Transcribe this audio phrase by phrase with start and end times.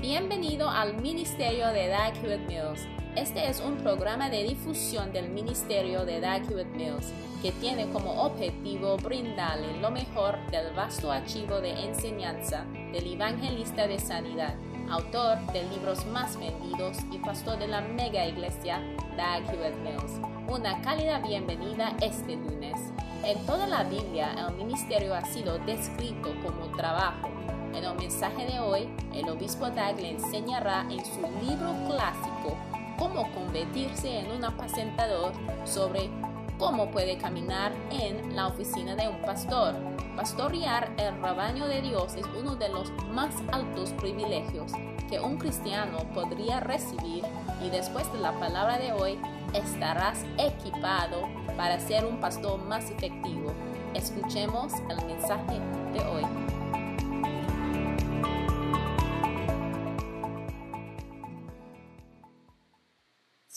[0.00, 2.86] Bienvenido al Ministerio de Dag Hewitt Mills.
[3.16, 7.12] Este es un programa de difusión del Ministerio de Dag Hewitt Mills
[7.42, 13.98] que tiene como objetivo brindarle lo mejor del vasto archivo de enseñanza del evangelista de
[13.98, 14.54] sanidad,
[14.88, 18.80] autor de libros más vendidos y pastor de la mega iglesia
[19.16, 20.20] Dag Hewitt Mills.
[20.46, 22.78] Una cálida bienvenida este lunes.
[23.24, 27.37] En toda la Biblia el ministerio ha sido descrito como trabajo
[27.84, 32.56] el mensaje de hoy, el obispo Dag le enseñará en su libro clásico
[32.98, 35.32] cómo convertirse en un apacentador
[35.64, 36.10] sobre
[36.58, 39.74] cómo puede caminar en la oficina de un pastor.
[40.16, 44.72] Pastorear el rebaño de Dios es uno de los más altos privilegios
[45.08, 47.24] que un cristiano podría recibir
[47.64, 49.18] y después de la palabra de hoy
[49.54, 53.52] estarás equipado para ser un pastor más efectivo.
[53.94, 55.60] Escuchemos el mensaje
[55.92, 56.57] de hoy.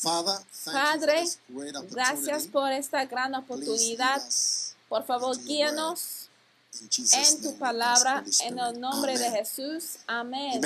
[0.01, 1.25] Padre,
[1.89, 4.21] gracias por esta gran oportunidad.
[4.89, 6.29] Por favor, guíanos
[7.13, 9.97] en tu palabra, en el nombre de Jesús.
[10.07, 10.61] Amén.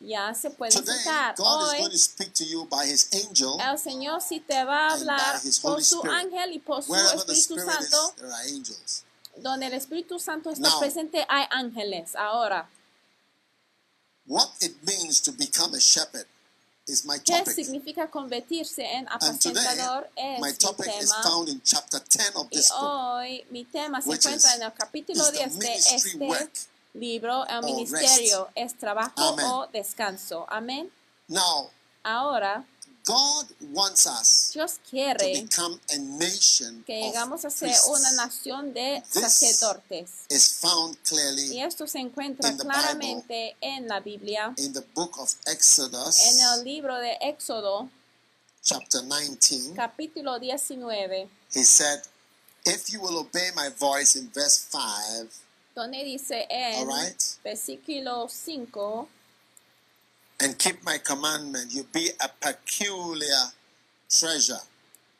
[0.00, 1.34] Ya se puede sentar.
[1.38, 7.58] Hoy, el Señor sí te va a hablar por su ángel y por su Espíritu
[7.58, 8.14] Santo.
[9.36, 12.16] Donde el Espíritu Santo está presente, hay ángeles.
[12.16, 12.68] Ahora,
[14.26, 16.26] what it means to become a shepherd
[16.88, 17.54] is my ¿Qué topic.
[17.54, 20.08] significa convertirse en apacentador?
[20.16, 21.22] Es mi tema.
[21.22, 22.78] found in chapter 10 of Y this book.
[22.82, 26.50] hoy mi tema se encuentra is- en el capítulo is the 10 de este
[26.94, 29.12] libro, el ministerio es trabajo
[29.52, 30.46] o descanso.
[30.48, 30.90] Amén.
[31.28, 31.70] Now,
[32.04, 32.64] Ahora,
[33.08, 38.74] God wants us Dios to quiere become a nation que llegamos a ser una nación
[38.74, 40.10] de This sacerdotes.
[40.30, 44.84] is found Y clearly esto se encuentra in the claramente en la Biblia, in the
[44.94, 47.88] book of Exodus, en el libro de Éxodo,
[48.62, 49.74] chapter 19.
[49.74, 52.02] capítulo 19, He said,
[52.66, 55.30] If you will obey my voice in verse 5,
[55.74, 57.22] donde dice en Alright.
[57.42, 59.08] versículo 5,
[60.40, 63.52] and keep my commandment, you'll be a peculiar
[64.08, 64.62] treasure.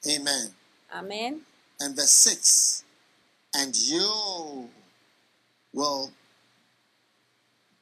[0.08, 0.54] Amen.
[0.94, 1.40] amén.
[1.80, 2.84] And verse 6
[3.54, 4.68] And you
[5.72, 6.12] will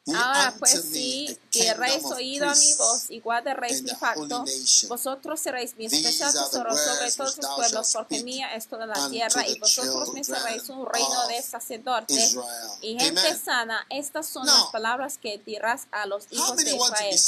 [0.06, 4.44] unto pues kingdom diereis of oído a mi voz y guardaréis and mi pacto,
[4.89, 9.47] vosotros seréis mi especial tesoro sobre todos los pueblos, porque mía es toda la tierra,
[9.47, 12.37] y vosotros me seréis un reino de sacerdotes
[12.83, 13.87] y gente sana.
[13.91, 17.21] Estas son Now, las palabras que dirás a los hijos de Israel.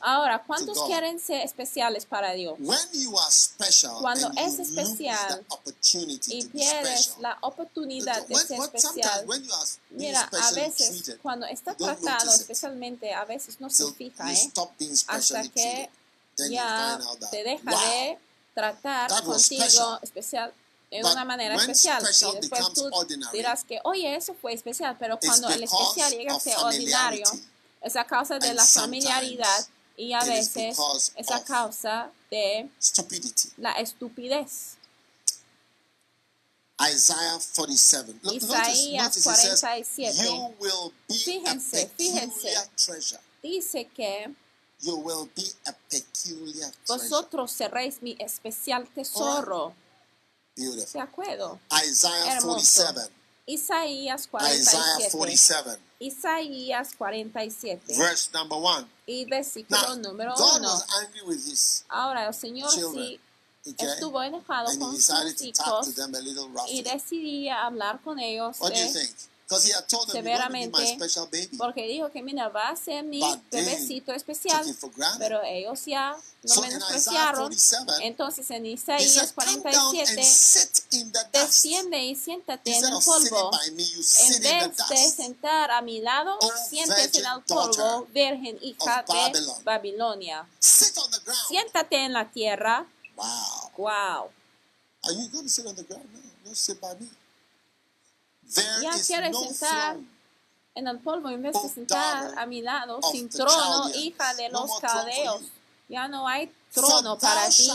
[0.00, 2.56] Ahora, ¿cuántos quieren ser especiales para Dios?
[2.58, 5.44] When you are special Cuando and es especial
[6.28, 9.26] Y pierdes la oportunidad de ser especial.
[9.90, 12.40] Mira, a veces cuando está tratado it.
[12.40, 14.52] especialmente, a veces no se fija, ¿eh?
[15.08, 15.90] hasta que
[16.50, 16.98] ya
[17.30, 18.18] te deja wow, de
[18.54, 19.98] tratar contigo special.
[20.02, 20.54] especial
[20.90, 24.96] de una manera especial special y después tú ordinary, dirás que oye eso fue especial
[24.98, 27.26] pero cuando el especial llega a ser ordinario
[27.82, 29.66] es a causa de la familiaridad
[29.96, 30.78] y a veces
[31.16, 32.68] es a causa de
[33.56, 34.76] la estupidez
[36.80, 38.20] Isaiah 47.
[38.22, 39.84] Look, Isaías notice, notice it 47.
[39.84, 42.70] says, You will be Fíjense, a peculiar fíjense.
[42.76, 43.20] treasure.
[43.42, 44.34] dice que
[44.82, 46.86] You will be a peculiar treasure.
[46.86, 49.72] vosotros seréis mi especial tesoro
[50.54, 50.92] Beautiful.
[50.92, 51.58] ¿de acuerdo?
[51.82, 52.82] Isaiah Hermoso.
[52.84, 53.12] 47.
[53.48, 55.80] Isaías Isaiah 47 47.
[56.00, 58.88] Isaías 47 Verse number 1.
[59.06, 63.04] y versículo Now, número God 1 was angry with his ahora el Señor children.
[63.04, 63.20] sí?
[63.66, 68.56] Estuvo enojado And con sus little y decidía hablar con ellos
[69.48, 70.98] my severamente,
[71.56, 74.64] porque dijo que mira va a ser mi But bebecito especial
[75.18, 80.24] pero ellos ya lo So menospreciaron 47, entonces en Isaías said, Come down and 47
[80.24, 81.32] sit in the dust.
[81.32, 86.52] desciende y siéntate en el sitting polvo En vez de sentar a mi lado, O
[86.68, 89.62] siéntese en el polvo, virgen hija de.
[89.64, 90.46] Babilonia.
[90.60, 92.86] Siéntate en la tierra.
[93.16, 93.70] Wow.
[93.76, 94.30] Wow.
[95.04, 96.04] Are you going to sit on the ground?
[96.12, 97.08] No, no sit by me.
[98.54, 100.08] There Ya is quieres no sentar throne.
[100.74, 104.66] en el polvo en vez de sentar a mi lado, sin trono, hija de No
[104.66, 105.42] los caldeos.
[105.88, 107.68] Ya no hay trono para ti,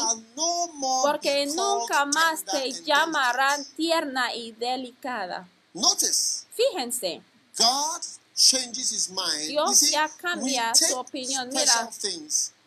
[1.01, 5.47] porque nunca más te llamarán tierna y delicada.
[5.73, 7.21] Notice, Fíjense,
[7.57, 8.01] God
[8.35, 9.47] changes his mind.
[9.47, 11.49] Dios ya cambia su opinión.
[11.49, 11.89] Mira,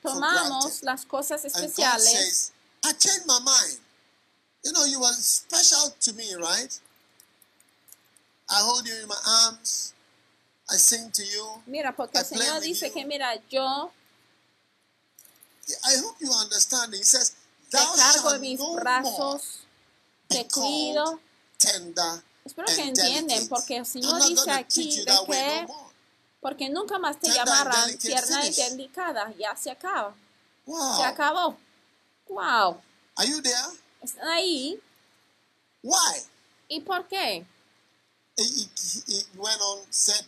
[0.03, 2.54] tomamos las cosas especiales
[2.85, 3.79] I changed my mind.
[4.65, 6.79] You know, you were special to me, right?
[8.51, 9.17] I hold you in my
[9.47, 9.95] arms.
[10.71, 11.63] I sing to you.
[11.67, 12.93] Mira, porque el I Señor dice you.
[12.93, 13.91] que, mira, yo
[15.85, 16.93] I hope you understand.
[16.95, 17.35] He says,
[17.71, 19.61] Thou shalt mis no brazos,
[20.29, 21.21] te cuido.
[21.59, 25.93] tender Espero que entienden, porque el Señor dice aquí de que, no
[26.41, 30.15] porque nunca más te llamarán tierna y delicada, ya se acaba,
[30.67, 31.03] se Wow.
[31.05, 31.59] acabó.
[32.29, 32.81] Wow,
[33.17, 33.71] Are you there?
[34.03, 34.81] están ahí.
[35.83, 36.21] Why?
[36.69, 37.45] ¿Y por qué?
[38.37, 38.69] He, he-
[39.07, 40.25] he went on, said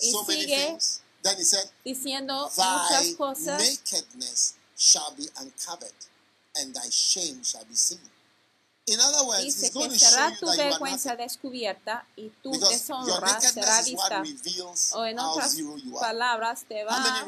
[0.00, 1.02] Y so many things.
[1.22, 3.58] Then he said, Diciendo Thy muchas cosas.
[3.58, 5.92] nakedness shall be uncovered,
[6.56, 7.98] and thy shame shall be seen.
[9.44, 14.22] Dice que será tu vergüenza descubierta y tu deshonra será vista.
[14.94, 15.56] O en otras
[16.00, 17.22] palabras, te va a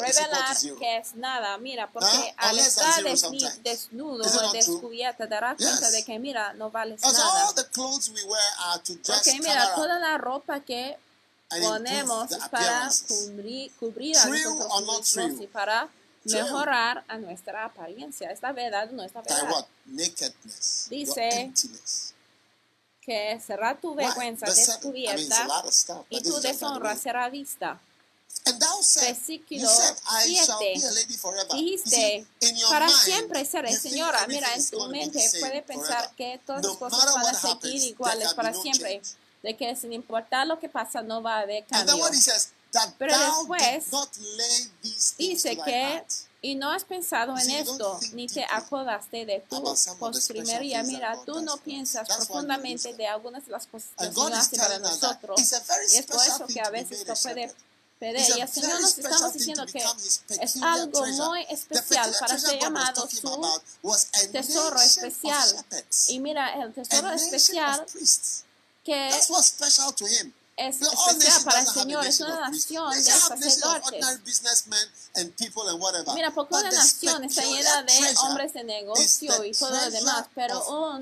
[0.00, 1.58] revelar que es nada.
[1.58, 3.02] Mira, porque al estar
[3.62, 7.48] desnudo o descubierta, darás cuenta de que, mira, no vales nada.
[9.06, 10.96] Porque mira, toda la ropa que
[11.60, 14.72] ponemos para cubrir, cubrir a nosotros
[15.26, 15.99] mismos y para True.
[16.24, 18.30] Mejorar a nuestra apariencia.
[18.30, 19.66] ¿Es la verdad no verdad?
[20.88, 21.52] Dice.
[23.00, 25.64] Que será tu vergüenza descubierta
[26.10, 27.80] y tu deshonra será vista.
[28.44, 30.86] Versículo said, I shall be siete.
[30.86, 31.56] a lady forever.
[31.56, 32.26] You Dijiste,
[32.68, 34.26] para siempre seré señora.
[34.28, 38.54] Mira, en tu mente puede pensar que todas las cosas van a seguir iguales para
[38.54, 39.02] siempre.
[39.42, 42.04] De que sin importar lo que pasa no va a haber cambio.
[42.98, 43.90] Pero después
[45.18, 46.04] Dice que,
[46.42, 50.82] y no has pensado en esto, ni te acordaste de special postrimería.
[50.82, 54.56] things that Mira, tú no piensas profundamente de algunas de las cosas que is hace
[54.56, 55.40] para nosotros.
[55.40, 57.54] Y es por special eso que a veces a puede a
[58.00, 59.84] Y el Señor nos estamos diciendo que
[60.40, 63.60] es algo muy especial para ser llamado su
[64.32, 65.66] tesoro especial.
[66.08, 67.84] Y mira, el tesoro especial
[68.84, 69.10] que
[70.60, 74.04] Es especial para el Señor, es una nación de sacerdotes.
[76.14, 80.62] Mira, porque una nación está llena de hombres de negocio y todo lo demás, pero
[80.64, 81.00] un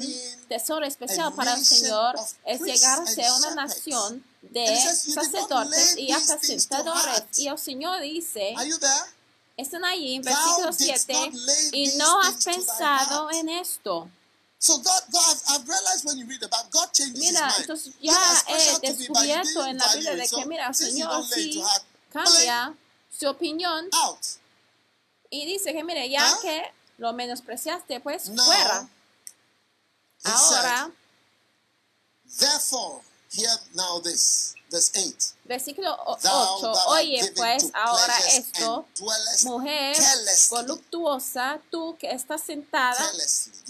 [0.48, 2.14] tesoro especial para el Señor
[2.44, 7.04] es llegar a ser una nación de says, "You did not sacerdotes y apacentadores.
[7.04, 8.54] heart." Y el Señor dice,
[9.56, 14.08] están allí en versículo didst 7, not lay y no has pensado en esto.
[14.60, 17.58] So God, God I've, I've realized when you read the Bible, God changes Mira, his
[17.58, 17.60] mind.
[17.60, 18.14] entonces ya
[18.48, 20.04] he descubierto en la it.
[20.04, 21.62] de que, mira, el Señor sí
[22.12, 22.74] cambia
[23.10, 24.18] su opinión out.
[25.30, 28.88] y dice que, mire, ya que lo menospreciaste, pues fuera.
[30.24, 30.90] Ahora,
[32.38, 33.00] Therefore,
[33.32, 34.57] hear now this, verse 8.
[35.44, 38.86] Versículo o- Thou 8, that art oye pues ahora esto,
[39.44, 39.96] mujer
[40.50, 42.98] voluptuosa, tú que estás sentada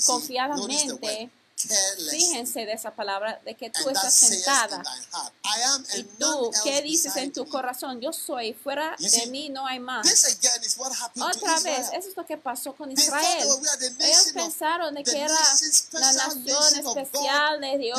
[0.06, 1.31] confiadamente,
[2.11, 4.83] fíjense de esa palabra, de que tú estás sentada.
[5.99, 8.01] Y tú, ¿qué dices en tu corazón?
[8.01, 10.06] Yo soy, fuera de mí no hay más.
[11.37, 13.49] Otra vez, eso es lo que pasó con Israel.
[13.99, 15.35] Ellos pensaron de que era
[15.93, 16.62] la nación
[16.99, 17.99] especial de Dios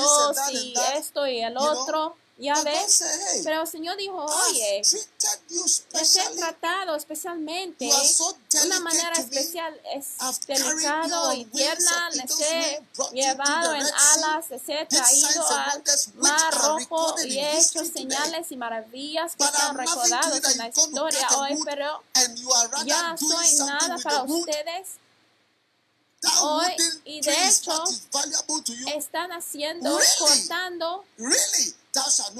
[0.54, 2.16] y esto y el otro.
[2.39, 4.81] Ya ves, hey, pero el Señor dijo, I've oye,
[5.94, 10.15] les he tratado especialmente so de una manera especial, es
[10.47, 12.81] delicado y tierna, les he
[13.12, 15.83] llevado en alas, les he traído al
[16.15, 19.44] mar rojo y he hecho señales y maravillas que
[19.74, 22.03] recordados you that en la historia hoy, pero
[22.85, 24.87] ya soy nada para ustedes.
[26.42, 27.31] Hoy, y de
[28.66, 28.90] you.
[28.90, 30.09] Están haciendo, Really?
[30.19, 31.06] cortando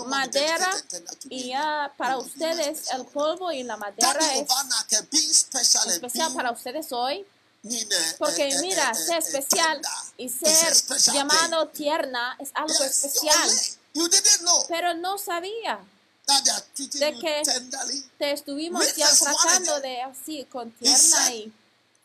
[0.06, 0.72] madera
[1.30, 4.48] y ya para be my ustedes el polvo y la madera es
[5.88, 7.26] especial para ustedes hoy.
[7.64, 9.82] eh, Porque eh, mira, eh, ser especial
[10.18, 10.74] y ser
[11.14, 13.50] llamado tierna es algo especial.
[14.68, 15.80] Pero no sabía.
[16.94, 17.44] de que.
[18.18, 21.52] Te estuvimos ya tratando de así, con tierna y...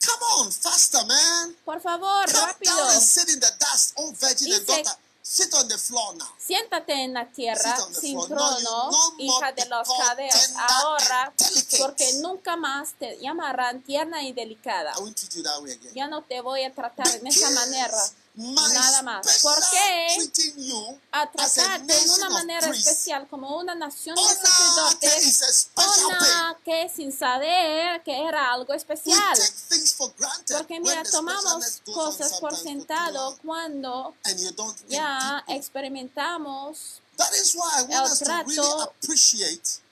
[0.05, 1.57] Come on, faster, man.
[1.65, 2.77] Por favor, Come rápido.
[2.77, 4.99] down and sit in the dust, oh virgin and Dice- daughter.
[5.27, 6.29] Sit on the floor now.
[6.39, 8.15] Siéntate en la tierra sin.
[8.15, 11.33] No, trono, no hija de los cadeos, ahora,
[11.79, 14.93] porque nunca más te llamarán tierna y delicada.
[14.95, 15.95] I won't treat you that way again.
[15.95, 17.97] Ya no te voy a tratar de esa manera.
[18.37, 19.27] Nada más.
[19.27, 20.07] special ¿Por qué?
[20.17, 24.23] treating you A as a tratarte en nation una manera especial como una nación de
[24.23, 25.69] sacerdotes.
[25.77, 29.37] Una que sin saber que era algo especial.
[29.37, 30.57] take things for granted.
[30.57, 34.15] Porque mira, tomamos cosas por sentado cuando
[34.89, 37.01] ya experimentamos
[37.89, 39.85] el trato appreciate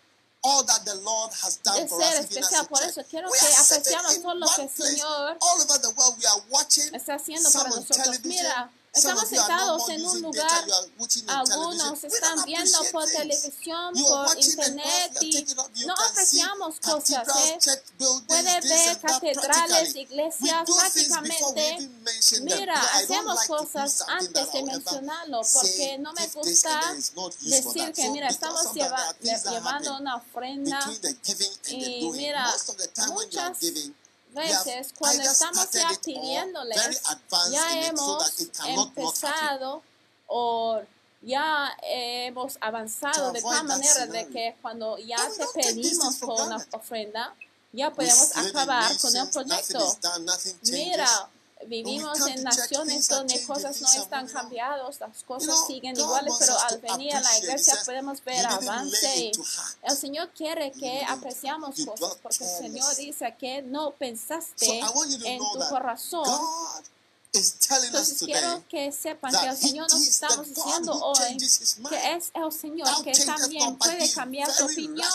[0.44, 2.64] all that the Lord has done de for ser us even as especial.
[2.64, 2.88] a Por church.
[2.90, 5.36] eso quiero We que are sitting apreciamos in todo lo que one el place Señor
[5.40, 6.14] all over the world.
[6.18, 8.04] We are watching está haciendo some para on nosotros.
[8.06, 10.64] television, Mira, Estamos sentados en un lugar,
[11.26, 15.46] algunos están viendo por televisión, por internet y
[15.86, 17.26] no apreciamos cosas.
[18.26, 21.90] Puede ver catedrales, iglesias, prácticamente.
[22.42, 26.94] Mira, hacemos cosas antes de mencionarlo porque no me gusta
[27.40, 30.80] decir que, mira, estamos lleva- llevando una ofrenda
[31.68, 32.54] y mira,
[33.08, 33.58] muchas
[34.32, 39.82] veces cuando estamos ya advanced ya hemos empezado
[40.26, 40.82] o
[41.22, 47.34] ya hemos avanzado de tal manera de que cuando ya te pedimos por una ofrenda,
[47.72, 49.98] ya podemos acabar con el proyecto.
[50.62, 51.28] Mira,
[51.66, 57.14] vivimos en naciones donde cosas no están cambiadas, las cosas siguen iguales, pero al venir
[57.14, 59.32] a la iglesia podemos "You ver avance
[59.82, 62.58] el Señor quiere que apreciamos cosas, porque el.
[62.58, 64.80] Señor dice que no pensaste
[65.24, 66.28] en tu corazón.
[67.34, 71.38] Entonces quiero que sepan que el Señor nos estamos diciendo hoy
[71.88, 75.08] que es el Señor que también puede cambiar tu opinión.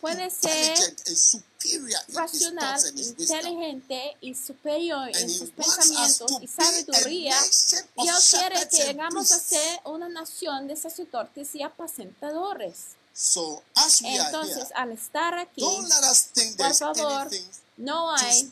[0.00, 0.96] Puede ser
[2.08, 7.38] racional, inteligente y superior en sus pensamientos to y sabiduría.
[7.96, 12.96] of quiere que llegamos a ser una nación de sacerdotes y apacentadores.
[14.04, 17.28] Entonces, al estar aquí, don't let us think por favor,
[17.76, 18.48] no hay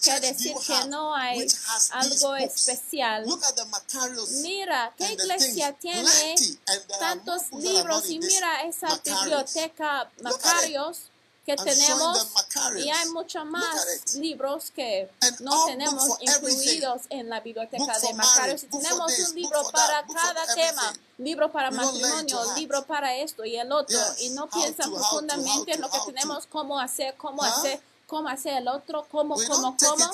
[0.00, 1.46] que decir que no hay
[1.90, 3.26] algo especial.
[3.26, 6.34] Look at the Macarius Mira, ¿qué iglesia tiene
[6.98, 10.10] tantos libros y mira esa biblioteca.
[10.22, 11.10] Macarios
[11.44, 12.86] que tenemos Macarius.
[12.86, 18.14] y hay mucho Look más libros que And no tenemos incluidos en la biblioteca de
[18.70, 23.16] for tenemos this, un libro para that, cada tema, libro para We matrimonio, libro para
[23.16, 24.20] esto y el otro Yes.
[24.22, 26.04] y no piensan to, how to, profundamente en lo que to.
[26.06, 27.46] tenemos, cómo hacer, cómo Huh?
[27.46, 30.10] hacer, cómo hacer el otro, cómo, We cómo, cómo,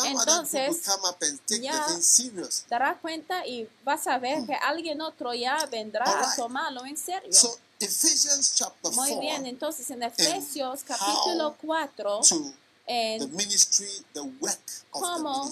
[0.05, 2.65] Entonces, come up and take ya the thing serious.
[2.69, 7.31] darás cuenta y vas a ver que alguien otro ya vendrá a tomarlo en serio.
[7.31, 12.53] So Ephesians chapter Muy 4 bien, entonces en Efesios capítulo 4, to the
[12.87, 14.59] en ministry, the work
[14.91, 15.49] of the Cómo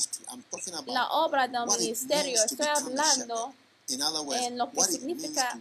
[0.87, 3.53] la obra del ministerio, estoy hablando
[3.87, 5.57] en lo que significa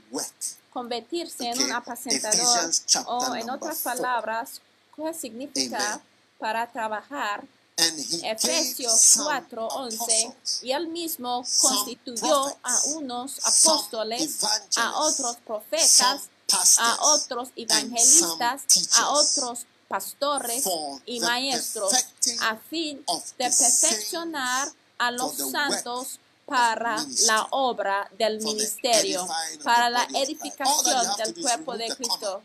[0.72, 2.70] convertirse en un apacentador
[3.06, 4.60] o en otras palabras,
[4.96, 6.00] ¿qué significa
[6.38, 7.46] para trabajar?
[7.78, 14.38] Efesios some 4, 11, apostles, y él mismo constituyó a unos apóstoles,
[14.76, 16.30] a otros profetas,
[16.78, 18.62] a otros evangelistas,
[18.94, 20.64] a otros pastores
[21.04, 21.92] y maestros,
[22.40, 23.04] a fin
[23.38, 29.28] de perfeccionar a los santos para la obra del ministerio,
[29.62, 32.42] para la edificación del cuerpo de Cristo.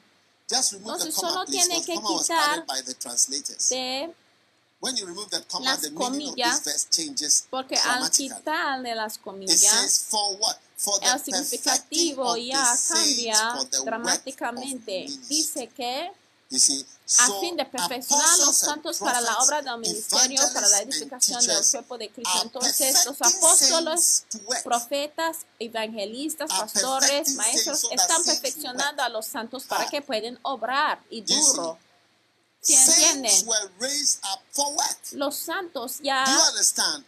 [0.50, 2.65] Entonces, solo tiene que quitar.
[3.69, 4.13] De,
[4.81, 10.38] las the meaning of comillas, this verse changes porque al quitarle las comillas, says for
[10.38, 10.57] what?
[10.75, 15.05] For the el significativo ya cambia dramáticamente.
[15.29, 16.11] Dice que
[17.19, 21.45] a fin de perfeccionar a los santos para la obra del ministerio, para la edificación
[21.45, 22.41] del cuerpo de Cristo.
[22.43, 24.25] Entonces, los apóstoles,
[24.63, 31.77] profetas, evangelistas, pastores, maestros, están perfeccionando a los santos para que puedan obrar y duro.
[32.63, 33.48] ¿Sí Saints entienden?
[33.48, 34.98] were raised up for what?
[35.13, 37.03] Los santos ya Do you understand?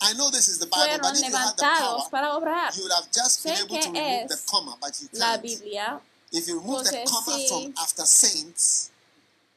[0.00, 2.28] I know this is the Bible, fueron but if you had the levantados power, para
[2.36, 2.76] obrar.
[2.76, 5.26] you would have just been Sé able to que remove the comma, but you La
[5.32, 5.42] can't.
[5.42, 6.00] Biblia,
[6.32, 7.48] If you remove the comma sí.
[7.48, 8.90] from after saints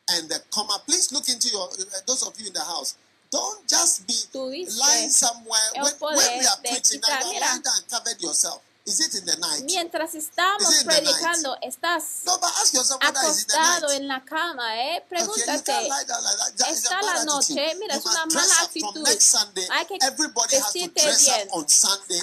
[0.10, 2.96] and the comma, please look into your, uh, those of you in the house,
[3.32, 5.70] don't just be lying somewhere.
[5.82, 7.46] When, when we are preaching, now quitar- you are mira.
[7.46, 8.62] lying down and covered yourself.
[8.88, 9.64] Is it in the night?
[9.66, 11.04] mientras estamos Is it in the night?
[11.16, 14.02] predicando, estás No, but ask yourself in the acostado night.
[14.02, 14.98] en la cama, ¿eh?
[14.98, 16.70] Okay, Pregúntate, lie down like that.
[16.70, 17.26] Está la attitude.
[17.26, 19.08] noche, mira, You es una mala actitud.
[19.20, 19.68] Sunday.
[19.72, 21.50] Hay que vestirte bien.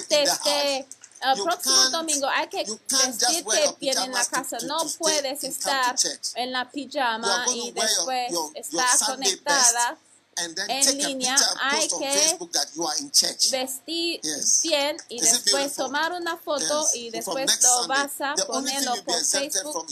[0.09, 0.87] desde
[1.25, 4.57] el próximo domingo hay que vestirte bien en la casa.
[4.57, 5.95] to- No to puedes estar
[6.35, 9.91] en la pijama y después estar conectada.
[9.91, 10.01] best
[10.37, 12.37] en línea, hay que
[13.51, 14.21] vestir
[14.63, 19.85] bien y después tomar una foto y después lo vas a ponerlo por Facebook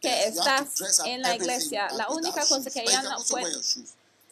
[0.00, 1.88] que estás en la iglesia.
[1.92, 3.60] La única cosa que ya no pueden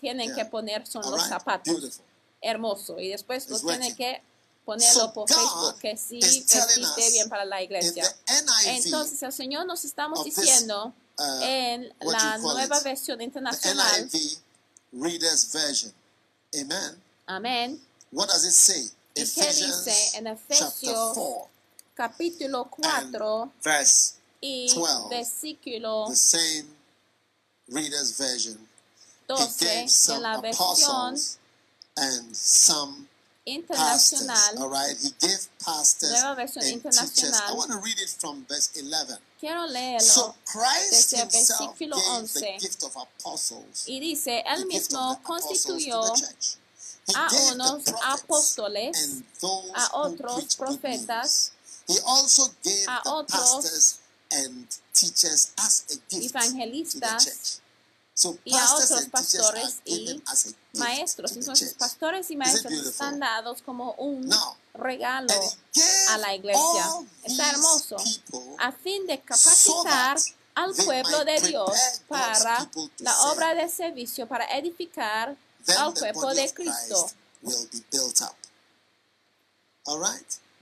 [0.01, 1.73] tienen que poner son los zapatos.
[1.73, 2.05] Beautiful.
[2.41, 2.99] Hermoso.
[2.99, 4.21] Y después It's tienen que
[4.65, 8.05] ponerlo por Facebook, que sí us bien para la iglesia.
[8.67, 14.39] Entonces el Señor nos estamos diciendo uh, en la nueva it, versión the NIV
[14.93, 15.93] Reader's Version.
[16.55, 17.03] Amen.
[17.27, 18.91] amén, What does it say?
[19.15, 21.49] ¿Y qué dice en chapter Efesios 4
[21.95, 26.67] capítulo 4 verse 12, versículo the same
[27.69, 28.59] Reader's Version,
[29.29, 31.39] he 12 gave de some la versión apostles
[31.97, 33.09] and some.
[33.47, 34.63] Internacional.
[34.63, 36.99] All right, he gave pastors Nueva versión and teachers.
[36.99, 37.57] I internacional.
[37.57, 39.17] want to read it from verse 11.
[39.41, 40.01] Quiero leerlo.
[40.01, 42.59] So Christ desde el himself versículo gave the 11.
[42.61, 43.85] gift of apostles.
[43.89, 46.01] Y dice, él mismo constituyó
[47.15, 49.23] a unos apóstoles,
[49.75, 51.53] a otros profetas.
[51.89, 53.99] He also gave a otros pastors
[54.31, 57.61] and teachers as a gift evangelistas
[58.45, 60.23] y a otros are pastores y
[60.75, 61.33] maestros.
[61.37, 64.31] Entonces, pastores y maestros están dados como un
[64.75, 65.33] regalo
[66.11, 66.87] a la iglesia.
[67.25, 67.97] Está hermoso.
[68.59, 70.19] a fin de capacitar
[70.55, 71.73] al pueblo de Dios
[72.09, 75.37] para la obra de servicio, para edificar
[75.79, 77.11] al cuerpo de Cristo.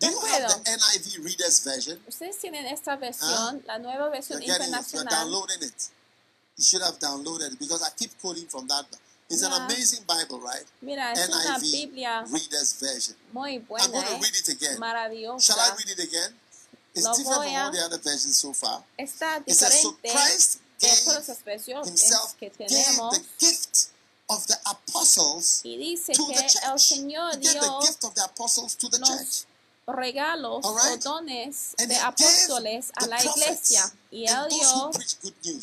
[0.00, 0.64] De you have acuerdo.
[0.64, 2.02] the NIV Reader's Version?
[2.08, 5.30] Ustedes tienen esta versión, la nueva versión internacional.
[6.60, 8.84] You should have downloaded it because I keep quoting from that.
[9.30, 10.66] It's an amazing Bible, right?
[10.82, 13.16] Mira, es una NIV Biblia Reader's Version.
[13.32, 14.20] muy I'm going to ¿eh?
[14.20, 14.76] read it again.
[15.40, 16.34] Shall I read it again?
[16.94, 18.84] It's Lo different from all the other versions so far.
[18.98, 23.88] Está It says, so Christ gave todas las versiones himself que gave the gift
[24.28, 26.56] of the apostles Y dice to que the church.
[26.64, 29.46] el Señor He gave the gift of the apostles to the church.
[29.90, 31.04] Los regalos right.
[31.06, 33.92] o dones And de apóstoles a la iglesia.
[34.10, 34.90] Y él dio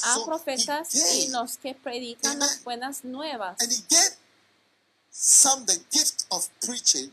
[0.04, 3.58] a So profetas y los que predican las buenas nuevas.
[3.60, 4.16] and he gave
[5.12, 7.12] some the gift of preaching,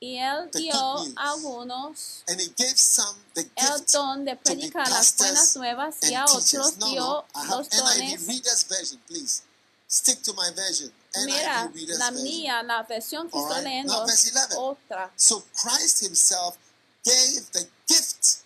[0.00, 4.88] Y él dio a algunos and he gave some the el gift don de predicar
[4.90, 7.00] las buenas nuevas y a otros No, dio
[7.34, 8.26] no, los NIV dones.
[8.26, 9.42] Reader's Version, please.
[9.88, 10.92] Stick to my version.
[11.26, 14.56] Mira, la mía, la versión que estoy leyendo es 11.
[14.56, 15.12] otra.
[15.16, 16.56] So Christ himself
[17.04, 18.42] gave the gift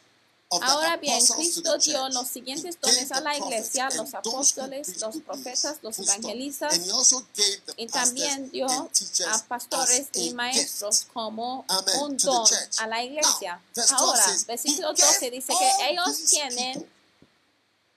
[0.51, 4.15] of the Ahora bien, Cristo the dio los siguientes dones a la iglesia, and los
[4.15, 10.09] apóstoles, los profetas, los evangelistas, And he also gave the y también dio a pastores
[10.11, 11.65] as y maestros como
[12.01, 12.47] un don
[12.79, 13.53] a la iglesia.
[13.53, 16.91] Now, verse 12 Ahora, versículo he gave 12 dice que ellos tienen,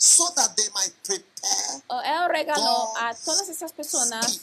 [0.01, 4.39] so that they might prepare él regaló a todas esas personas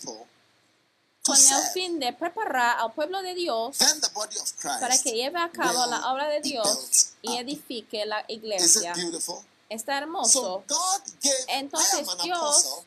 [1.24, 4.96] con el fin de preparar al pueblo de Dios Then the body of Christ para
[4.98, 8.92] que lleve a cabo la obra de Dios y edifique la Is it iglesia.
[8.94, 9.42] beautiful?
[9.68, 10.64] Está So hermoso.
[10.68, 11.44] God gave.
[11.48, 12.82] Entonces, Dios-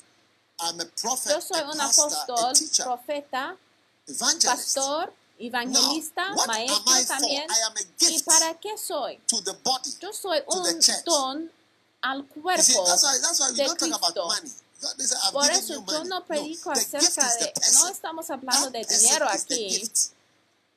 [1.27, 2.53] Yo soy un apóstol,
[2.84, 3.58] profeta,
[4.45, 7.49] pastor, evangelista, maestro también.
[7.49, 9.17] I am a ¿Y gift para qué soy?
[9.27, 9.97] to the body.
[9.99, 11.51] Yo soy un don
[12.01, 15.15] al see, cuerpo that's why, that's why we de Cristo.
[15.19, 19.91] say, Por eso yo no predico acerca de, no estamos hablando That de dinero aquí,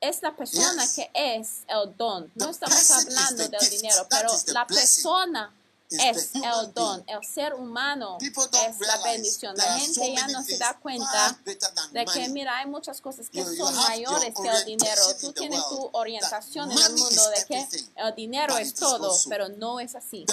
[0.01, 0.93] es la persona Yes.
[0.95, 2.29] que es el don.
[2.35, 3.71] No The estamos hablando del gift.
[3.71, 5.03] dinero, That pero la blessing.
[5.03, 5.53] persona
[5.97, 9.55] es the human el don, el ser humano es la bendición.
[9.55, 11.37] La gente ya no se da cuenta
[11.91, 15.01] de que, mira, hay muchas cosas que son mayores que el dinero.
[15.19, 19.79] Tú tienes tu orientación en el mundo de que el dinero es todo, pero no
[19.79, 20.25] es así.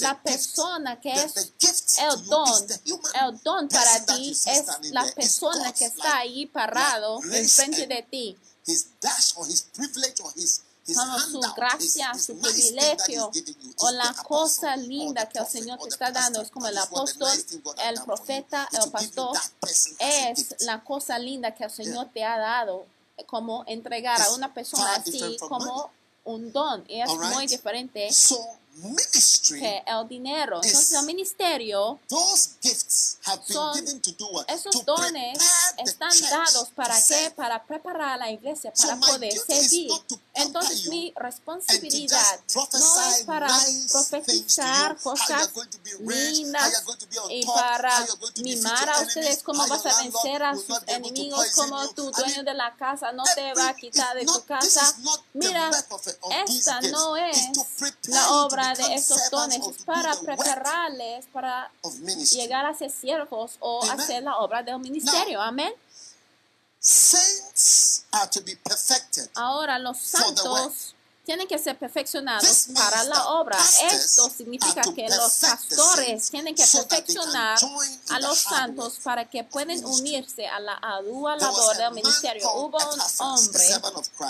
[0.00, 6.18] La persona que es el don, el don para ti es la persona que está
[6.18, 8.38] ahí parado enfrente de ti.
[8.66, 13.30] his dash or his privilege or his his como su gracia, su privilegio
[13.78, 16.40] o la cosa linda que el Señor or te está dando.
[16.42, 17.28] Es como el apóstol,
[17.84, 19.36] el profeta, el pastor.
[19.98, 22.86] Es la cosa linda que el Señor te ha dado,
[23.26, 25.18] como entregar a una persona así
[25.48, 25.90] como
[26.24, 26.84] un don.
[26.88, 28.08] Y es muy diferente
[29.58, 30.60] que el dinero.
[30.62, 31.98] Entonces el ministerio,
[33.54, 33.72] son-
[34.48, 35.38] esos dones
[35.78, 37.30] están dados para qué?
[37.30, 39.88] Para preparar a la iglesia, para poder servir.
[40.36, 43.48] Entonces mi responsabilidad no es para
[43.90, 45.50] profetizar cosas
[45.98, 46.84] lindas
[47.30, 48.06] y para
[48.42, 51.94] mimar a ustedes cómo vas a vencer a sus enemigos, you.
[51.94, 54.94] tu dueño de la casa no te va a quitar de tu casa.
[55.32, 55.70] Mira,
[56.46, 57.38] esta no es
[58.08, 61.70] la obra de servants dones, es para prepararles para
[62.32, 65.40] llegar a ser siervos o hacer la obra del ministerio.
[65.40, 65.72] Amén.
[66.88, 69.28] Saints are to be perfected.
[69.34, 70.94] Ahora los For the santos
[71.26, 73.58] tienen que ser perfeccionados para la obra.
[73.90, 77.58] Esto significa que los pastores tienen que perfeccionar
[78.10, 82.48] a los santos para que puedan unirse a la ardua labor del ministerio.
[82.52, 83.64] Hubo un hombre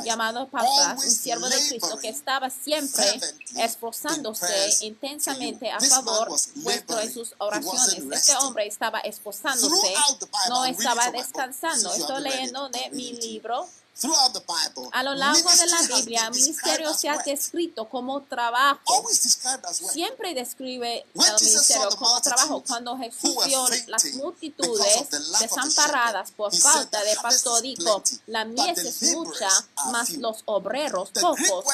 [0.05, 3.21] llamado Pafras, un siervo de Cristo, que estaba siempre
[3.57, 8.05] esforzándose intensamente a favor vuestro en sus oraciones.
[8.11, 9.95] Este hombre estaba esforzándose,
[10.49, 11.93] no estaba descansando.
[11.93, 13.69] Estoy leyendo de mi libro
[14.93, 19.09] A lo largo de la Biblia, ministerio se ha descrito como trabajo.
[19.91, 22.63] Siempre describe el ministerio como trabajo.
[22.67, 25.09] Cuando Jesús vio las multitudes
[25.41, 29.49] desamparadas por falta de "The pastor, harvest is dijo, plenty, la mies es mucha,
[29.91, 31.65] mas few." los obreros pocos.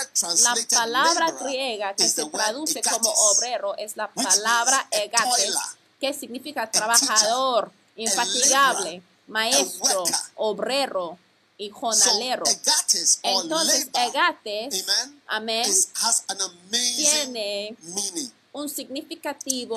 [0.43, 5.55] La palabra griega que se traduce como obrero es la palabra toiler,
[5.99, 10.05] que significa trabajador, infatigable, maestro,
[10.37, 11.19] obrero
[11.59, 12.45] y So, jonalero.
[12.47, 18.33] egates or Entonces, amen, amén, is, has an amazing tiene meaning.
[18.53, 19.77] un significativo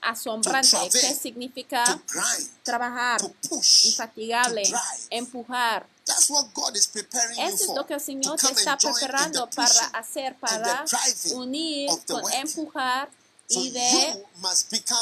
[0.00, 4.62] asombrante travail, significa grind, trabajar, to push, infatigable,
[5.10, 5.86] empujar.
[6.06, 9.50] That's what God is preparing you Eso es lo que el Señor te está preparando
[9.50, 10.84] para hacer, para
[11.34, 14.26] unir, con empujar So y de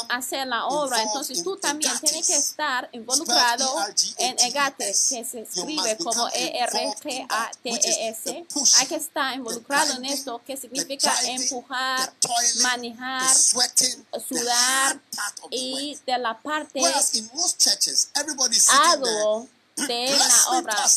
[0.09, 1.01] hacer la obra.
[1.03, 3.75] Entonces in tú también tienes que estar involucrado
[4.17, 8.23] en egates, que se escribe como E-R-G-A-T-E-S.
[8.23, 12.13] the pushing, Hay que estar involucrado en esto, que significa empujar,
[12.61, 15.01] manejar, sudar
[15.51, 16.81] y de la parte
[18.69, 20.87] arduo de la obra.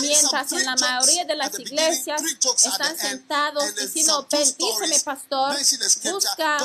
[0.00, 2.20] Mientras en la mayoría de las iglesias
[2.64, 5.56] están sentados diciendo, bendíceme pastor,
[6.12, 6.58] busca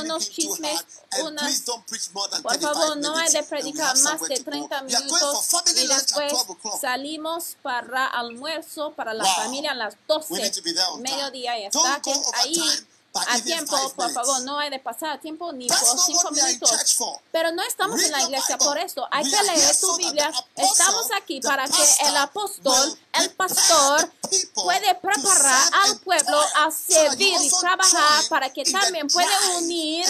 [0.00, 0.80] unos chismes,
[1.20, 4.50] unas Por 35 favor, no hay de predicar más de to go.
[4.50, 6.80] 30 We are going for minutos y después 12 o'clock.
[6.80, 11.02] salimos para almuerzo para la familia a las We 12, need to be there on
[11.02, 11.10] time.
[11.16, 15.68] mediodía y go que ahí a tiempo, por favor, no hay de pasar tiempo ni
[15.68, 17.20] por not 5 what we are in minutos.
[17.30, 19.06] Pero no estamos en la iglesia por eso.
[19.10, 20.32] Hay We que leer tu Biblia.
[20.56, 24.10] Estamos aquí para que el apóstol, el pastor,
[24.54, 30.06] puede preparar al pueblo a servir y trabajar para que también drive unir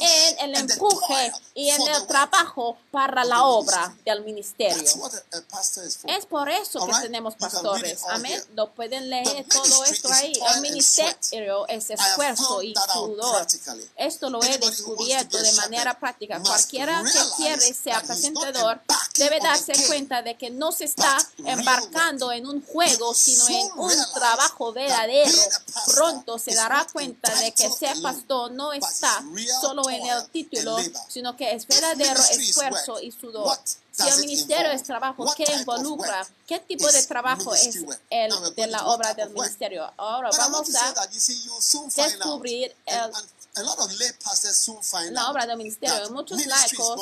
[0.00, 4.84] en el empuje y en el trabajo para la obra del ministerio.
[4.88, 5.10] For.
[6.06, 8.02] Es por eso que tenemos pastores.
[8.08, 8.42] Amén.
[8.54, 10.32] Lo pueden leer todo esto ahí.
[10.54, 13.46] El ministerio es esfuerzo y sudor.
[13.96, 16.40] Esto lo he descubierto de manera práctica.
[16.40, 22.46] Cualquiera que quiere apacentador embarking debe darse cuenta de que no se está embarcando en
[22.46, 25.30] un juego, sino en un trabajo verdadero.
[25.86, 29.22] Pronto se dará cuenta de que ser pastor no está
[29.60, 30.76] solo en el título,
[31.08, 33.58] sino que es verdadero esfuerzo y sudor.
[33.92, 36.26] Si el ministerio es trabajo, ¿qué involucra?
[36.46, 37.76] ¿Qué tipo de trabajo es
[38.10, 39.90] el de la obra del ministerio?
[39.96, 40.92] Ahora vamos a
[42.10, 43.12] descubrir el-
[45.10, 46.10] la obra del ministerio.
[46.10, 47.00] muchos laicos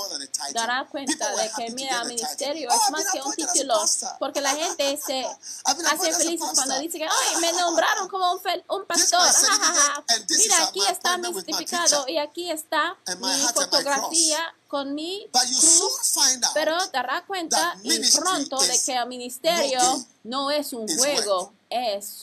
[0.52, 3.74] darán cuenta de que, mira, ministerio Oh, es más que un título,
[4.18, 5.24] porque la gente se
[5.64, 9.20] hace felices cuando dice que, ay, me nombraron como un, un pastor.
[9.20, 10.04] Ja, ja, ja.
[10.28, 16.14] Mira, aquí está mi certificado y aquí está mi fotografía con mi cruz.
[16.14, 19.80] find out Pero dará cuenta y pronto de que el ministerio
[20.24, 22.22] no es un juego, es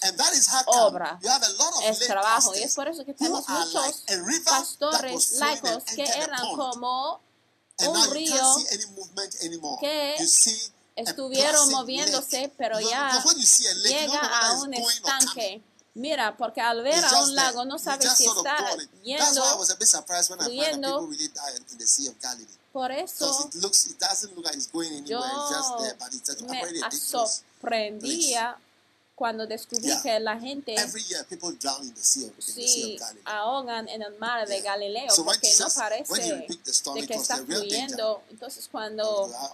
[0.67, 1.19] obra,
[1.83, 2.55] es trabajo.
[2.55, 4.03] Y es por eso que tenemos muchos
[4.45, 7.19] pastores laicos que eran como
[7.79, 8.55] un río
[9.79, 10.15] que
[10.95, 13.23] estuvieron moviéndose, pero ya
[13.83, 15.63] llega a un estanque.
[15.95, 19.43] Mira, porque al ver a un lago no sabes si está yendo.
[22.71, 25.07] Por eso it looks, it doesn't look like it's going anywhere.
[25.07, 26.99] yo it's just there, but it's just me
[27.59, 28.55] sorprendía
[29.19, 30.01] cuando descubrí Yeah.
[30.01, 31.25] que la gente year,
[31.83, 34.71] in the Sea the sí ahogan en el mar de Yeah.
[34.71, 36.21] Galileo So porque no Jesus- he parece
[36.93, 38.23] de que está fluyendo.
[38.29, 39.03] Entonces cuando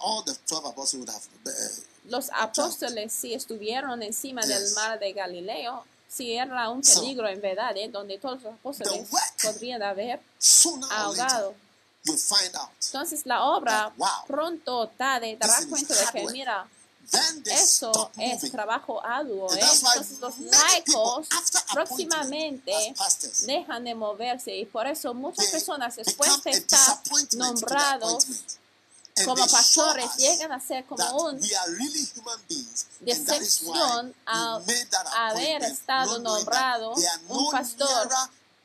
[0.00, 4.74] All the 12 apostles would have uh, los apóstoles sí estuvieron encima del Yes.
[4.76, 7.88] mar de Galileo, sí era un So, peligro en verdad, ¿eh?
[7.88, 9.08] donde todos los apóstoles
[9.42, 10.20] podrían haber
[10.92, 11.48] ahogado.
[11.50, 11.56] later,
[12.04, 12.70] you find out.
[12.84, 16.68] Entonces la obra That, wow, pronto o tarde dará cuenta de que mira,
[17.44, 19.52] eso es trabajo arduo.
[19.54, 19.60] ¿eh?
[19.60, 21.28] Entonces los laicos
[21.72, 22.94] próximamente
[23.46, 27.00] dejan de moverse y por eso muchas personas después de estar
[27.32, 28.26] nombrados
[29.24, 32.86] como pastores llegan a ser como un we are really human beings.
[33.00, 36.94] And that is why decepción a haber estado nombrado
[37.28, 38.08] un pastor.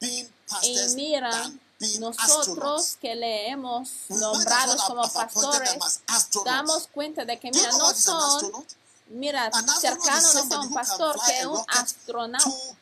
[0.01, 1.59] Y pastors mira, than being
[1.99, 6.01] nosotros que le hemos We might as nombrado well como pastores,
[6.45, 8.65] damos cuenta de que mira, no son,
[9.09, 12.77] mira, An astronaut cercano is de ser somebody un pastor que a un astronauta.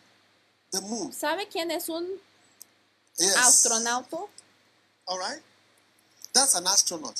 [1.18, 2.06] ¿Sabe quién es un
[3.38, 4.18] astronauta?
[5.06, 5.42] All right?
[6.34, 7.20] That's an astronaut.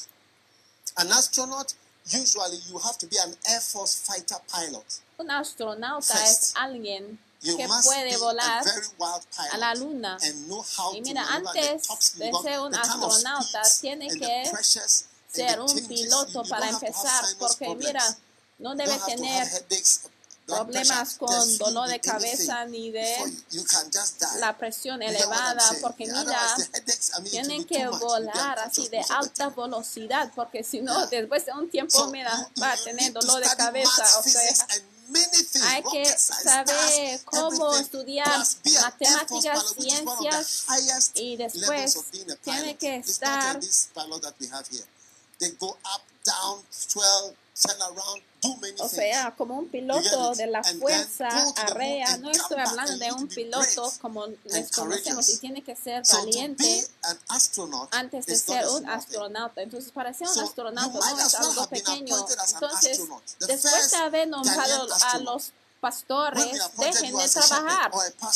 [0.98, 1.74] An astronaut,
[2.06, 5.02] usually you have to be an Air Force fighter pilot.
[5.18, 8.63] Un astronauta es alguien que must puede volar
[9.52, 10.17] a la luna.
[10.21, 11.84] and know how Y to mira, antes
[12.17, 14.52] de ser un astronauta, tiene que
[15.32, 18.04] ser un piloto para empezar, porque mira,
[18.60, 19.47] No debe tener
[20.45, 23.15] problemas con dolor de cabeza ni de
[24.39, 26.56] la presión elevada, porque mira,
[27.30, 32.49] tienen que volar así de alta velocidad, porque si no, después de un tiempo, mira,
[32.62, 34.19] va a tener dolor de cabeza.
[34.19, 34.67] O sea,
[35.63, 38.28] hay que saber cómo estudiar
[38.82, 41.98] matemáticas, ciencias y después
[42.43, 43.60] tiene que estar.
[45.39, 46.63] They go up, down,
[48.80, 53.28] o sea, como un piloto de la fuerza arrea, no estoy hablando and de un
[53.28, 56.88] piloto como les conocemos y tiene que ser valiente
[57.91, 59.62] antes de ser un astronauta.
[59.62, 62.15] Entonces, para ser un astronauta no es algo pequeño.
[62.54, 63.02] Entonces,
[63.39, 67.91] después de haber nombrado a los pastores, dejen de trabajar.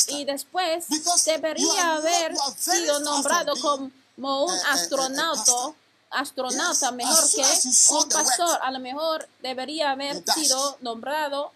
[0.10, 0.86] Y después
[1.26, 5.74] debería haber sido nombrado como un astronauta.
[6.14, 11.52] Astronauta mejor que un pastor, a lo mejor debería haber sido nombrado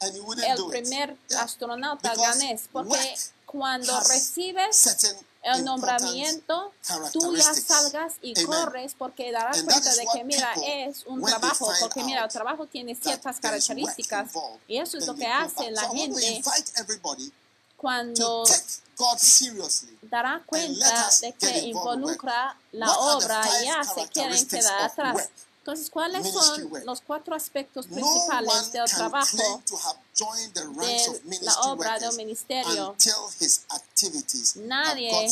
[0.00, 3.14] el primer astronauta ganés, porque
[3.46, 4.96] cuando recibes
[5.42, 6.72] el nombramiento,
[7.12, 8.46] tú ya salgas y Amen.
[8.46, 12.94] corres porque darás cuenta de que, mira, es un trabajo, porque mira, el trabajo tiene
[12.94, 14.32] ciertas características
[14.68, 16.42] y eso es lo que hace la gente
[17.80, 18.44] cuando
[20.02, 25.30] dará cuenta de que involucra la obra ya se quieren quedar atrás.
[25.60, 29.44] Entonces, ¿cuáles son los cuatro aspectos principales del trabajo de
[31.40, 32.94] la obra de un ministerio?
[34.56, 35.28] Nadie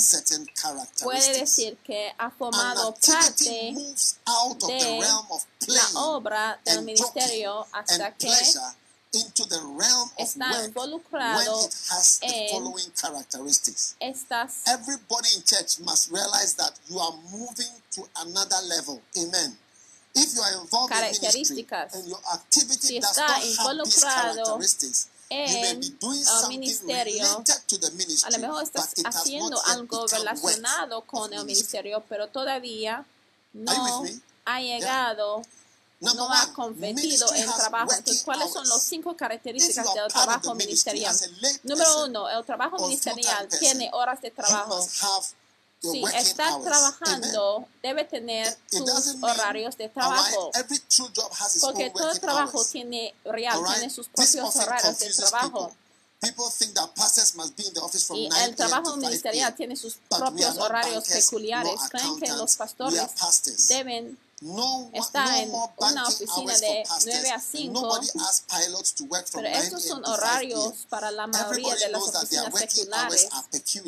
[1.02, 6.60] Puede decir que ha formado parte moves out of the de realm of la obra
[6.64, 8.30] del ministerio hasta que
[9.14, 13.96] into the realm of está work when involucrado it has the following characteristics.
[14.00, 19.00] estas Everybody in church must realize that you are moving to another level.
[19.16, 19.56] Amen.
[20.14, 24.34] If you are involved in ministry and your activity Si does not have these involucrado
[24.34, 28.38] characteristics, you may en be doing el something ministerio, related to the a ministry, lo
[28.38, 31.54] mejor estás but it has haciendo algo relacionado con el ministry.
[31.54, 33.04] ministerio, pero todavía
[33.52, 34.04] no
[34.44, 35.42] ha llegado,
[36.00, 37.92] no ha convertido en trabajo.
[37.92, 41.14] Entonces, ¿cuáles son las cinco características del trabajo ministerial?
[41.64, 44.86] Número uno, el trabajo ministerial tiene horas de trabajo.
[45.80, 46.64] Si working está hours.
[46.64, 50.50] trabajando, debe tener sus horarios de trabajo.
[51.60, 55.68] Porque todo trabajo tiene real, tiene sus propios horarios de trabajo.
[55.68, 55.88] people.
[56.20, 58.94] People think that pastors must be in the office from Y 9 el trabajo p.m.
[58.94, 61.80] to 5 ministerial tiene sus propios horarios peculiares.
[61.90, 63.08] Creen que los pastores
[63.68, 67.06] deben No en una oficina de for pastors.
[67.06, 70.10] 9 a And 5, nobody asks pilots to work from pero 9 estos son to
[70.10, 73.28] 5 horarios para la mayoría de las oficinas seculares.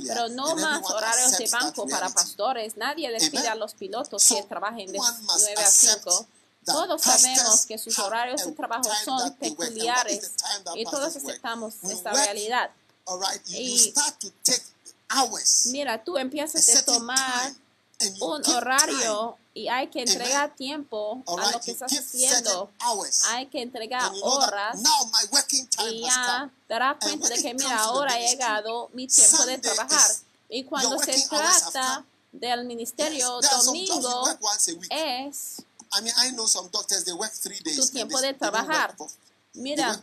[0.08, 2.76] Pero no más horarios de banco para pastores.
[2.76, 6.26] Nadie les pide a los pilotos que trabajen de one must 9 a accept 5.
[6.64, 10.32] that Todos sabemos que sus horarios de trabajo son peculiares
[10.74, 12.70] y todos aceptamos esta realidad.
[13.46, 13.94] Y-.
[15.66, 17.52] Mira, tú empiezas a tomar
[18.20, 22.70] un horario y hay que entregar tiempo all a lo right, que estás haciendo.
[23.28, 24.78] Hay que entregar horas
[25.86, 30.10] y ya darás cuenta de que mira, ahora ha llegado mi tiempo de trabajar.
[30.48, 34.28] Y cuando se trata del ministerio domingo,
[34.90, 37.76] es I mean, I know some doctors they work three days.
[37.76, 38.94] tu tiempo de trabajar.
[39.54, 40.00] Mira,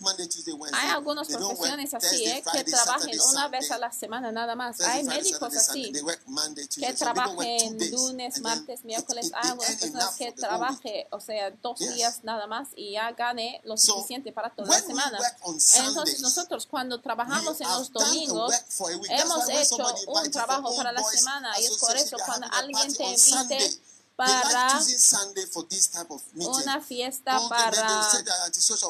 [0.74, 2.44] hay algunas profesiones así, ¿eh?
[2.52, 4.82] que trabajen una vez a la semana nada más.
[4.82, 5.94] Hay médicos así
[6.76, 9.32] que trabajen lunes, martes, miércoles.
[9.34, 13.78] Hay algunas personas que trabaje, o sea, dos días nada más y ya gane lo
[13.78, 15.18] suficiente para toda la semana.
[15.76, 18.54] Entonces nosotros cuando trabajamos en los domingos,
[19.10, 23.80] hemos hecho un trabajo para la semana y es por eso cuando alguien te invite
[24.18, 24.80] para
[26.38, 28.10] una fiesta Oh, para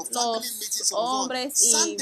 [0.10, 1.98] los hombres y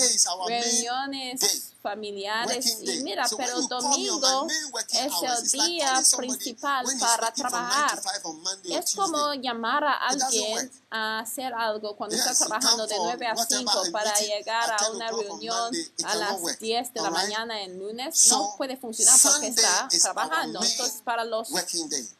[0.48, 2.80] reuniones familiares.
[2.82, 4.48] Y mira, pero domingo
[4.92, 8.02] es el día principal para working from 9 to trabajar.
[8.02, 12.88] 5 on Monday or Es como llamar a alguien a hacer algo cuando está trabajando
[12.88, 16.42] de for 9 a whatever 5 a para llegar a 10 una reunión a las
[16.42, 16.60] work.
[16.60, 18.28] 10 de la mañana el lunes.
[18.30, 20.64] No puede funcionar porque está trabajando.
[20.64, 21.50] Entonces, para los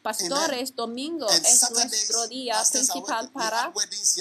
[0.02, 3.72] pastores, domingo And es nuestro día principal para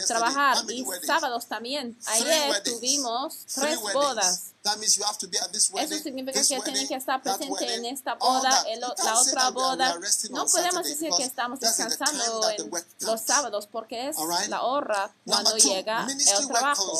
[0.08, 1.98] trabajar y sábados también.
[2.08, 4.52] Ayer tuvimos tres bodas.
[4.64, 7.22] That means you have to be at this wedding, Eso significa que tienen que estar
[7.22, 10.00] that presentes en esta boda, can't la otra boda.
[10.32, 14.18] No podemos decir que estamos descansando en los sábados porque es
[14.50, 17.00] la hora cuando llega el trabajo.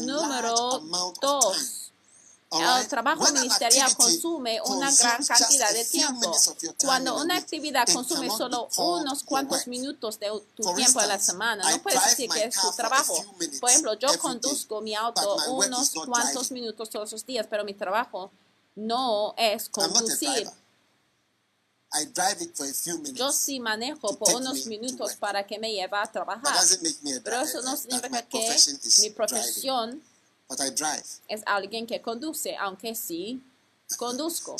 [0.00, 0.80] Número
[1.20, 1.81] dos.
[2.52, 6.36] El trabajo ministerial consume una gran cantidad de tiempo.
[6.84, 11.82] Cuando una actividad consume solo unos cuantos minutos de tu tiempo a la semana, no
[11.82, 13.14] puedes decir que es tu trabajo.
[13.60, 18.30] Por ejemplo, yo conduzco mi auto unos cuantos minutos todos los días, pero mi trabajo
[18.74, 20.50] no es conducir.
[23.12, 26.54] Yo sí manejo por unos minutos para que me lleve a trabajar,
[27.22, 28.56] pero eso no significa que
[29.00, 30.02] mi profesión
[31.28, 33.42] es alguien que conduce, aunque sí
[33.96, 34.56] conduzco.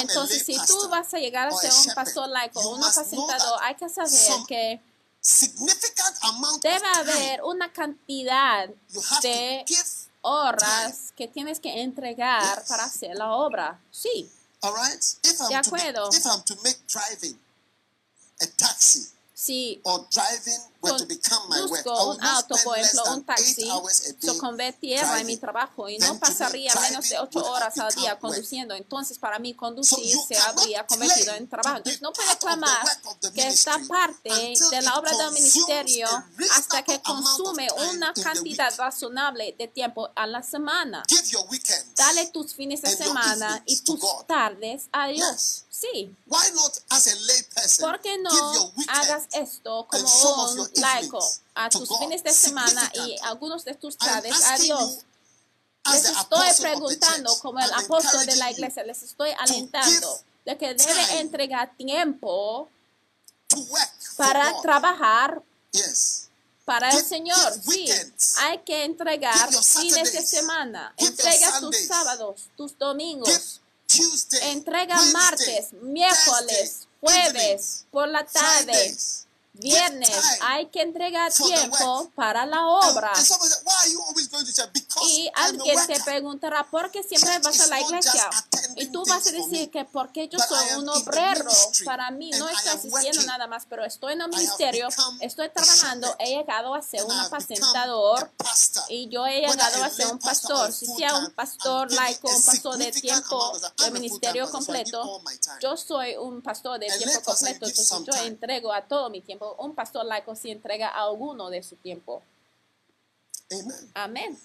[0.00, 3.74] Entonces, si tú vas a llegar a ser un pastor laico o un apacentador, hay
[3.76, 4.80] que saber que
[6.60, 8.68] debe haber una cantidad
[9.22, 9.64] de
[10.20, 13.80] horas que tienes que entregar para hacer la obra.
[13.90, 14.30] Sí.
[15.48, 16.10] De acuerdo.
[19.42, 19.80] Si
[20.80, 23.68] conduzco un auto, por ejemplo, un taxi,
[24.20, 28.72] se convirtiera en mi trabajo y no pasaría menos de ocho horas al día conduciendo.
[28.72, 31.78] Entonces, para mí, conducir se habría convertido en trabajo.
[31.78, 32.86] Entonces, no puede clamar
[33.34, 36.06] que esta parte de la obra del ministerio
[36.52, 41.02] hasta que consume una cantidad razonable de tiempo a la semana.
[41.96, 45.61] Dale tus fines de semana y tus tardes a Dios.
[45.82, 46.14] Sí.
[47.80, 51.18] ¿Por qué no hagas esto como un laico
[51.56, 54.98] a tus fines de semana y algunos de tus tardes a Dios?
[55.90, 61.18] Les estoy preguntando como el apóstol de la iglesia, les estoy alentando de que debe
[61.18, 62.68] entregar tiempo
[64.16, 65.42] para trabajar
[66.64, 67.60] para el Señor.
[67.68, 67.90] Sí,
[68.38, 70.94] hay que entregar fines de semana.
[70.96, 73.61] Entrega tus sábados, tus domingos.
[74.42, 78.96] Entrega martes, miércoles, jueves, por la tarde,
[79.54, 80.10] viernes.
[80.42, 83.12] Hay que entregar tiempo para la obra.
[85.08, 88.30] Y alguien te preguntará, ¿por qué siempre vas a la iglesia?
[88.76, 91.50] Y tú vas a decir que porque yo soy un obrero,
[91.84, 94.88] para mí no estoy asistiendo nada más, pero estoy en el ministerio,
[95.20, 98.30] estoy trabajando, he llegado a ser un apacentador
[98.88, 100.72] y yo he llegado a ser un pastor.
[100.72, 105.22] Si sea un pastor laico, un pastor de tiempo de ministerio completo,
[105.60, 109.41] yo soy un pastor de tiempo completo, entonces yo entrego a todo mi tiempo.
[109.58, 112.22] Un pastor laico si entrega a alguno de su tiempo.
[113.94, 114.38] Amén.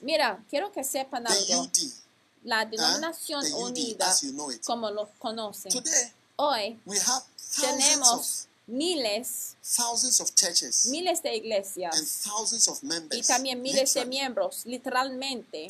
[0.00, 1.68] Mira, quiero que sepan algo.
[2.44, 4.14] La denominación unida,
[4.64, 5.72] como lo conocen,
[6.36, 6.78] hoy
[7.60, 9.56] tenemos miles,
[10.86, 12.24] miles de iglesias
[13.12, 15.68] y también miles de miembros, literalmente.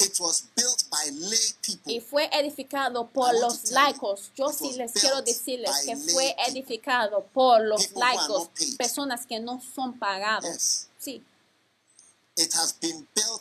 [1.87, 4.31] Y fue edificado por los laicos.
[4.35, 9.99] Yo sí les quiero decirles que fue edificado por los laicos, personas que no son
[9.99, 10.87] pagados.
[10.99, 11.23] Sí.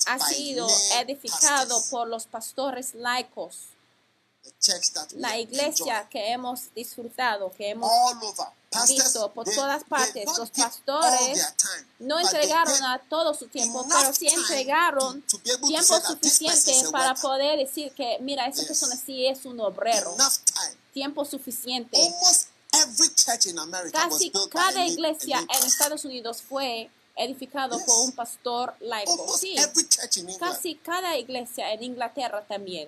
[0.07, 0.67] Ha sido
[0.99, 3.69] edificado por los pastores laicos.
[5.15, 7.91] La iglesia que hemos disfrutado, que hemos
[8.87, 11.55] visto por todas partes, los pastores
[11.99, 15.23] no entregaron a todo su tiempo, pero sí entregaron
[15.67, 20.15] tiempo suficiente para poder decir que, mira, esa persona sí es un obrero.
[20.93, 21.97] Tiempo suficiente.
[23.91, 29.37] Casi cada iglesia en Estados Unidos fue edificado por un pastor laico.
[29.37, 29.55] Sí,
[30.39, 32.87] casi cada iglesia en Inglaterra también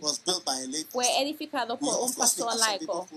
[0.89, 3.07] fue edificado por un pastor laico.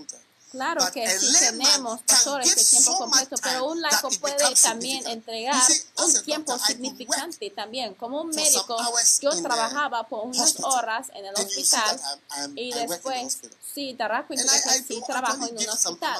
[0.51, 5.63] Claro que sí tenemos pastores de tiempo completo, pero un laico puede también entregar
[5.97, 7.93] un tiempo significante también.
[7.95, 8.77] Como un médico,
[9.21, 12.01] yo trabajaba por unas horas en el hospital
[12.55, 13.39] y después,
[13.73, 16.19] sí, dará cuenta que sí trabajo en un hospital.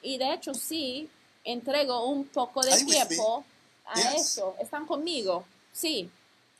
[0.00, 1.10] Y de hecho, sí,
[1.44, 3.44] entrego un poco de tiempo
[3.84, 4.56] a eso.
[4.58, 5.44] ¿Están conmigo?
[5.72, 6.10] Sí.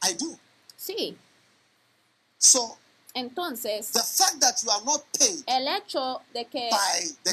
[0.03, 0.39] I do.
[0.77, 1.17] Sí.
[2.37, 2.77] So,
[3.19, 6.69] Entonces, the fact that you are not paid el hecho de que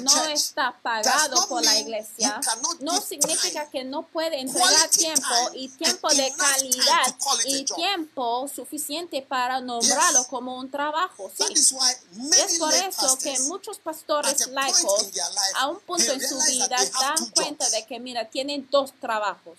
[0.02, 2.40] no church está pagado por la iglesia
[2.80, 7.16] no significa que no puede entregar tiempo y tiempo de calidad
[7.46, 10.28] y tiempo suficiente para nombrarlo Yes.
[10.30, 11.30] como un trabajo.
[11.36, 11.44] Sí.
[11.54, 15.22] Es por eso que muchos pastores laicos life,
[15.56, 17.72] a un punto en su vida dan cuenta jobs.
[17.72, 19.58] de que, mira, tienen dos trabajos,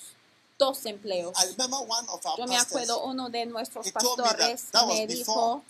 [0.58, 1.36] dos empleos.
[2.38, 5.62] Yo me acuerdo uno de nuestros told me that pastores that was me before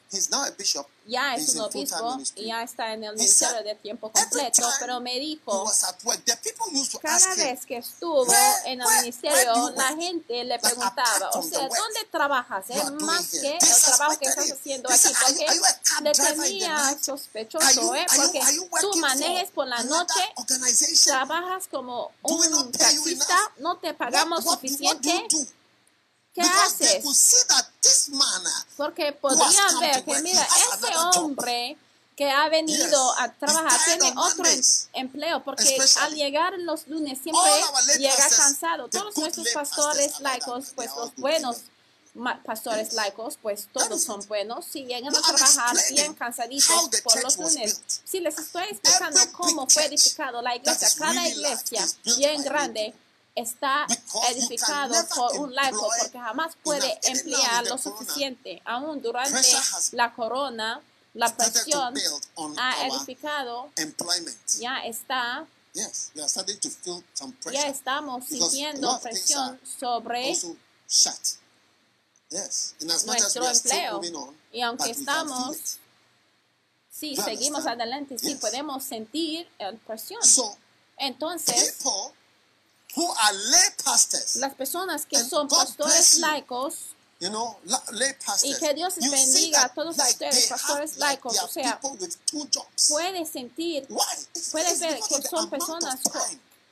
[0.59, 1.97] dijo, ya es un obispo
[2.37, 5.65] y ya está en el ministerio de tiempo completo, pero me dijo,
[7.03, 11.69] cada vez que estuvo "Where- en el ministerio, la work?" gente le preguntaba, o sea,
[11.79, 12.65] ¿dónde trabajas?
[12.71, 13.59] Es más que el
[13.97, 15.17] trabajo que estás haciendo aquí, said,
[15.49, 16.11] "Are you- porque le
[16.43, 18.07] tenía sospechoso, ¿eh?
[18.17, 18.41] Porque
[18.81, 20.15] tú manejes por la noche,
[21.11, 25.27] trabajas como un taxista, no te pagamos suficiente.
[26.35, 27.05] ¿Qué haces?
[28.77, 30.47] Porque podrían ver que, mira,
[31.13, 31.25] job.
[31.25, 31.79] hombre
[32.17, 34.63] que ha venido a trabajar tiene otro em-
[34.95, 37.51] empleo, porque al llegar los lunes siempre
[37.99, 38.89] llega cansado.
[38.89, 41.57] Todos nuestros pastores pastors, laicos, pues los buenos
[42.45, 47.81] pastores laicos, pues todos son buenos, si llegan a trabajar bien cansaditos por los lunes.
[48.05, 50.89] Sí, les estoy explicando cómo fue edificado la iglesia.
[50.97, 52.95] Cada iglesia bien grande
[53.35, 53.87] está
[54.31, 58.63] edificado por un laico porque jamás puede emplear lo suficiente.
[58.65, 59.41] Aún durante
[59.93, 60.81] la corona,
[61.15, 61.95] la presión
[62.59, 63.71] ha edificado,
[64.59, 65.47] ya está,
[67.53, 70.37] ya estamos sintiendo presión sobre
[73.05, 74.01] nuestro empleo.
[74.53, 75.79] Y aunque estamos,
[76.89, 80.21] sí, seguimos adelante, sí, podemos sentir la presión.
[80.97, 82.15] Entonces, people
[82.97, 86.75] who are lay pastors, las personas que son God pastores laicos,
[87.21, 90.91] you know, la- lay pastors, Y que Dios les bendiga a todos like, ustedes, pastores
[90.93, 91.81] have, like, laicos, they o sea,
[92.89, 93.87] puedes sentir,
[94.53, 96.01] puedes ver que son personas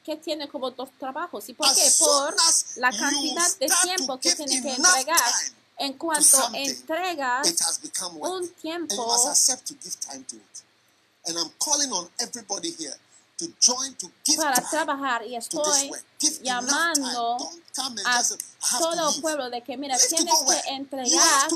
[0.05, 1.49] que tienen como dos trabajos.
[1.49, 1.91] ¿Y por As qué?
[1.99, 2.35] Por
[2.77, 5.33] la cantidad de tiempo que tienen que entregar.
[5.79, 7.49] En cuanto entregas
[8.21, 10.63] un tiempo must accept to give time to it.
[11.25, 12.95] And I'm calling on everybody here
[13.43, 15.91] to join to give para trabajar y estoy
[16.43, 17.39] llamando
[18.05, 18.23] a
[18.79, 21.49] todo to el pueblo de que, mira, tienes que entregar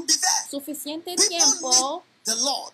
[0.51, 2.03] suficiente tiempo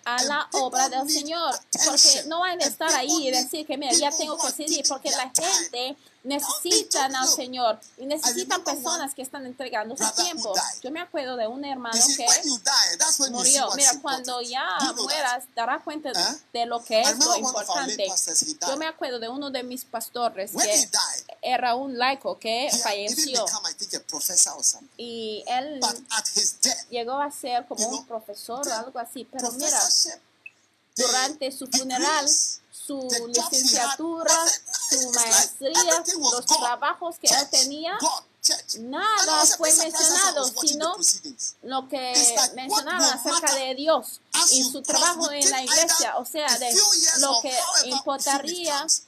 [0.05, 1.53] a la obra del Señor,
[1.85, 5.11] porque no de and estar ahí y decir que, mira, ya tengo que seguir, porque
[5.11, 10.53] la gente necesitan al Señor y necesitan personas que están entregando su tiempo.
[10.81, 12.25] Yo me acuerdo de un hermano que
[13.29, 13.69] murió.
[13.75, 16.11] Mira, cuando ya mueras, darás cuenta
[16.53, 18.07] de lo que es lo importante.
[18.67, 20.89] Yo me acuerdo de uno de mis pastores que
[21.41, 23.45] era un laico que falleció.
[23.45, 24.55] a
[24.97, 29.27] y él But at his death, llegó a ser como un profesor o algo así.
[29.29, 30.21] Pero the
[30.95, 32.29] durante su funeral,
[32.71, 34.35] su licenciatura,
[34.89, 37.97] su maestría, los trabajos que él tenía,
[38.45, 40.95] I nada fue mencionado, sino
[41.63, 42.13] lo que
[42.55, 44.19] will acerca de Dios
[44.51, 46.75] y su trabajo en la iglesia, o sea, de
[47.19, 49.07] lo que importaría comes,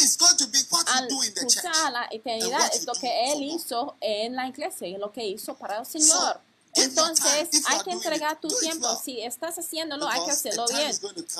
[0.00, 1.64] It's going to be what you al do in the church.
[1.64, 5.54] cruzar la eternidad es lo que él hizo en la iglesia y lo que hizo
[5.54, 6.40] para el Señor.
[6.82, 8.88] Entonces hay que entregar tu tiempo.
[9.02, 10.90] Si estás haciéndolo, hay que hacerlo bien.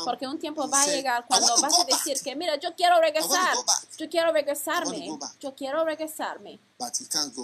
[0.05, 3.01] Porque un tiempo va a llegar "I cuando vas a decir que, mira, yo quiero
[3.01, 3.57] regresar,
[3.97, 6.59] yo quiero regresarme, yo quiero regresarme,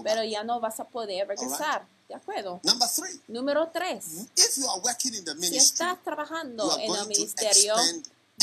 [0.03, 1.86] pero ya no vas a poder regresar.
[2.09, 2.61] ¿De acuerdo?
[3.28, 4.05] Número tres.
[4.36, 7.74] if you are working in the Si estás trabajando en el ministerio,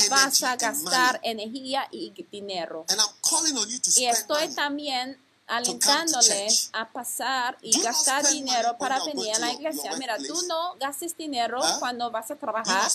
[0.10, 2.86] vas a and gastar energía y dinero.
[2.90, 5.18] And I'm calling on you to Y estoy también.
[5.48, 9.92] Alentándoles a pasar y gastar dinero para venir a la iglesia.
[9.98, 11.78] Mira, tú no gastes dinero ¿Ah?
[11.80, 12.90] cuando vas a trabajar.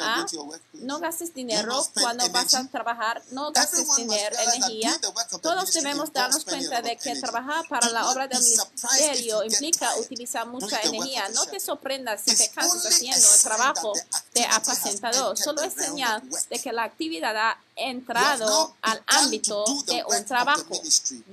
[0.00, 0.26] ¿ah?
[0.74, 3.22] No gastes dinero cuando vas a trabajar.
[3.32, 5.00] No gastes Everyone dinero, energía.
[5.42, 10.46] Todos debemos darnos cuenta de que trabajar para Do la obra del ministerio implica utilizar
[10.46, 11.28] mucha energía.
[11.34, 13.92] No te sorprendas si te cansas haciendo el trabajo
[14.32, 15.36] de apacentador.
[15.36, 20.80] Solo es señal de que la actividad ha entrado al ámbito de un trabajo.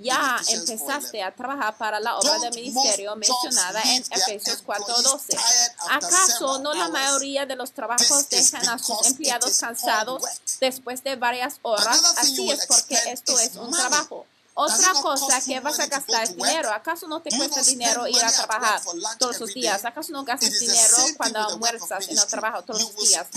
[0.01, 1.23] Ya empezaste 4:11.
[1.23, 5.27] a trabajar para la obra del ministerio mencionada en Efesios employees 4:12.
[5.27, 10.23] tired after ¿Acaso no la mayoría de los trabajos dejan a sus empleados cansados
[10.59, 12.13] después de varias horas?
[12.17, 14.25] Así es porque esto es un trabajo.
[14.59, 16.71] Otra cosa que vas a gastar es dinero.
[16.71, 18.81] ¿Acaso no te cuesta dinero ir a trabajar
[19.19, 19.85] todos los días?
[19.85, 23.27] ¿Acaso no gastas dinero cuando almuerzas en el trabajo todos los días?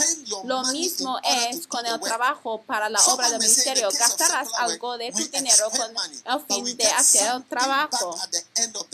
[0.44, 3.90] Lo mismo es con el trabajo para la obra del ministerio.
[3.90, 5.94] Gastarás algo de tu dinero con
[6.24, 8.18] el fin de hacer el trabajo.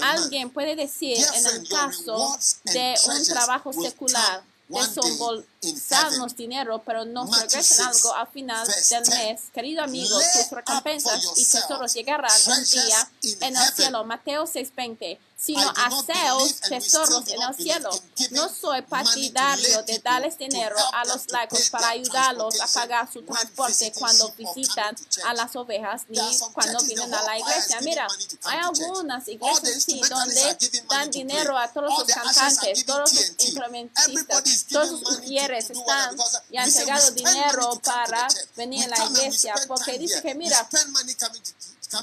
[0.03, 7.80] Alguien puede decir en el caso de un trabajo secular desembolsarnos dinero, pero nos 6,
[7.80, 9.18] algo al final del 10.
[9.18, 9.40] mes.
[9.52, 13.10] Querido amigo, tus recompensas y tesoros llegarán un día
[13.40, 14.04] en el cielo.
[14.04, 15.18] Mateo 6:20.
[15.39, 17.91] Sino we still tesoros en el cielo.
[18.30, 23.93] No soy partidario de darles dinero a los laicos para ayudarlos a pagar su transporte
[23.99, 27.80] cuando visitan a las ovejas ni cuando vienen a la iglesia.
[27.82, 28.09] Mira,
[28.45, 30.57] hay algunas the iglesias sí donde
[30.89, 36.16] dan dinero a todos los are cantantes, todos los instrumentistas, todos to do están
[36.51, 38.26] y han entregado dinero para
[38.57, 40.66] venir a la iglesia, porque dice que mira,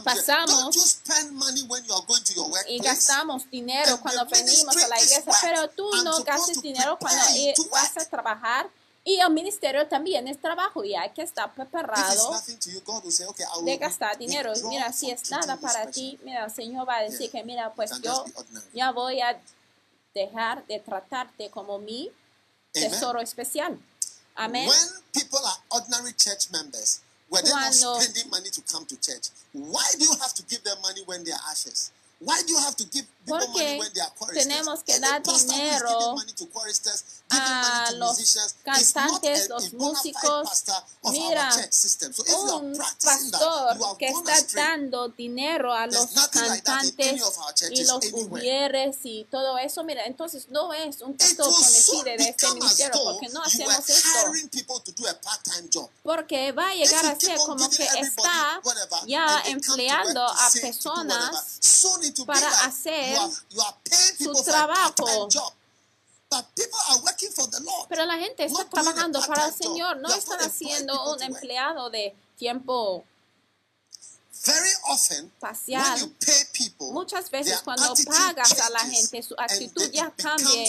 [0.03, 0.75] pasamos
[2.67, 7.23] y gastamos dinero And cuando venimos a la iglesia, pero tú no gastes dinero cuando
[7.71, 8.69] vas a trabajar.
[9.05, 12.31] Y el ministerio también es trabajo y hay que estar preparado
[13.63, 14.53] de gastar dinero.
[14.69, 17.91] Mira, si es nada para ti, mira, el Señor va a decir que, mira, pues
[18.01, 18.23] yo
[18.73, 19.37] ya voy a
[20.13, 22.11] dejar de tratarte como mi
[22.71, 23.77] tesoro especial.
[24.35, 24.69] Amén.
[27.33, 29.29] When people are ordinary church members, were they not spending money to come to church?
[29.53, 31.91] Why do you have to give them money when they are ashes?
[32.19, 33.79] Why do you have to give Porque
[34.33, 36.15] tenemos que dar dinero
[37.29, 38.17] a los
[38.63, 40.63] cantantes, los músicos.
[41.11, 41.49] Mira,
[42.61, 47.21] Un pastor que está dando dinero a los cantantes
[47.71, 52.15] y los hubieres y todo eso, mira, entonces no es un pastor soon conocido de
[52.15, 53.03] este ministerio.
[53.03, 54.31] Porque no hacemos esto.
[56.03, 58.61] Porque va a llegar a ser como que está
[59.07, 61.59] ya empleando a personas
[62.25, 65.27] para like hacer su trabajo.
[67.89, 69.53] Pero la gente está trabajando para el.
[69.53, 73.03] Señor, no están haciendo un empleado de tiempo
[74.45, 75.81] Very often, parcial.
[75.81, 80.65] when you pay people, Muchas veces cuando pagas a la gente, su actitud ya cambia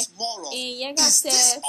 [0.52, 1.60] y llega a "Is this ser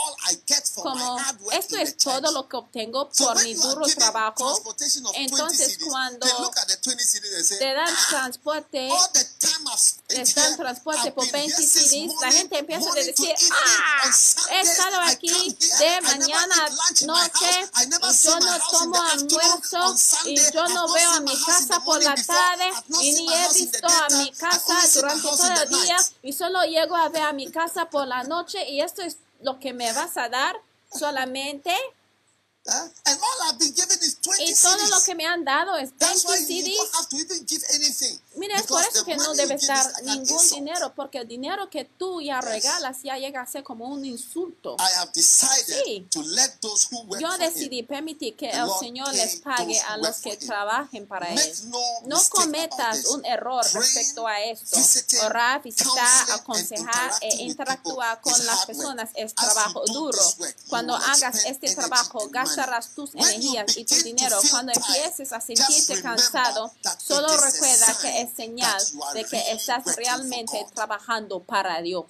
[0.76, 1.18] como
[1.52, 4.54] esto es todo church?" lo que obtengo So por when mi duro trabajo.
[4.54, 7.88] transportation of 20 Entonces cuando they look at the 20 CDs and say, te dan
[7.90, 8.90] "Ah, transporte,
[10.10, 14.12] les dan transporte por been 20 here since CDs, la gente empieza a decir, ah,
[14.52, 16.70] he estado aquí de mañana
[17.02, 19.96] noche y yo no tomo almuerzo
[20.26, 22.72] y yo no veo a mi casa the por la tarde
[23.02, 27.10] y ni he visto a mi casa durante todo el día y solo llego a
[27.10, 30.30] ver a mi casa por la noche y esto es lo que me vas a
[30.30, 30.56] dar
[30.98, 31.74] solamente
[32.68, 32.72] Eh?
[33.06, 35.92] And all I've been given is 20 y todo lo que me han dado es
[35.92, 36.78] 20 That's why you CDs.
[36.78, 38.18] don't have to even give anything.
[38.38, 42.22] Mira, es por eso que no like an ningún dinero, porque el dinero que tú
[42.22, 44.76] ya regalas ya llega a ser como un insulto.
[44.80, 46.08] I have decided Sí.
[46.12, 50.18] to let those who work Yo decidí permitir que el Señor les pague a los
[50.18, 51.40] que trabajen para Él.
[52.06, 54.78] no cometas un error respecto a esto.
[55.26, 60.20] Orar, visitar, aconsejar e interactuar con las personas es trabajo duro.
[60.70, 64.40] Cuando hagas este trabajo, gastarás tus energías y tu dinero.
[64.52, 69.84] Cuando empieces a sentirte cansado, solo recuerda que es señal you are de que estás
[69.96, 72.06] realmente trabajando para Dios.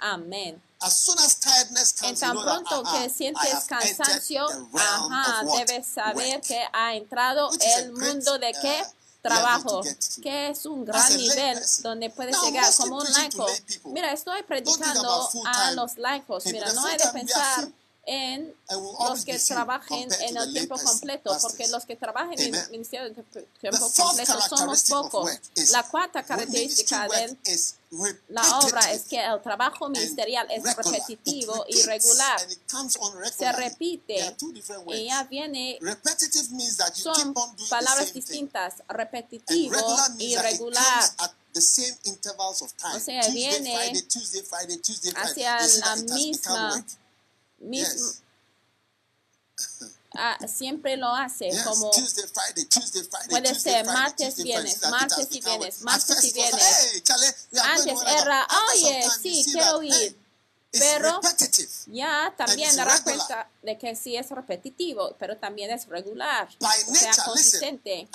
[0.00, 0.60] Amén.
[2.02, 7.92] En tan pronto aha, que I sientes cansancio, ajá, debes saber que ha entrado el
[7.92, 8.86] mundo de qué uh,
[9.22, 10.22] trabajo, get to.
[10.22, 13.46] que es un gran nivel donde puedes llegar como un laico.
[13.84, 16.44] Mira, estoy predicando a los laicos.
[16.46, 17.68] Mira, no hay de pensar.
[18.06, 18.54] En
[19.08, 23.22] los que trabajen en el tiempo completo, porque los que trabajan en el ministerio de
[23.60, 25.30] tiempo completo somos pocos.
[25.72, 27.36] La cuarta característica de
[28.28, 32.40] la obra es que el trabajo and ministerial es repetitivo It y regular.
[33.36, 34.36] Se repite
[34.88, 39.76] y ya viene Repetitive means that you son keep on doing palabras distintas, repetitivo
[40.18, 41.10] y regular.
[41.54, 42.96] the same intervals of time.
[42.96, 45.44] O sea, Tuesday, viene Friday, Tuesday, Friday, Tuesday, Friday.
[45.44, 46.84] hacia la misma-
[47.58, 47.70] work.
[47.70, 48.20] Mis- Yes.
[50.16, 54.80] ah, siempre lo hace Yes, como Tuesday, Friday, Tuesday, Friday, Puede Tuesday, ser martes, viernes,
[54.90, 57.02] martes y viernes, martes y viernes.
[57.62, 60.16] antes era, oye, sí, quiero ir,
[60.78, 61.20] pero
[61.86, 63.16] ya también it's dará regular.
[63.16, 68.08] cuenta de que sí es repetitivo, pero también es regular, By o sea, nature, consistente.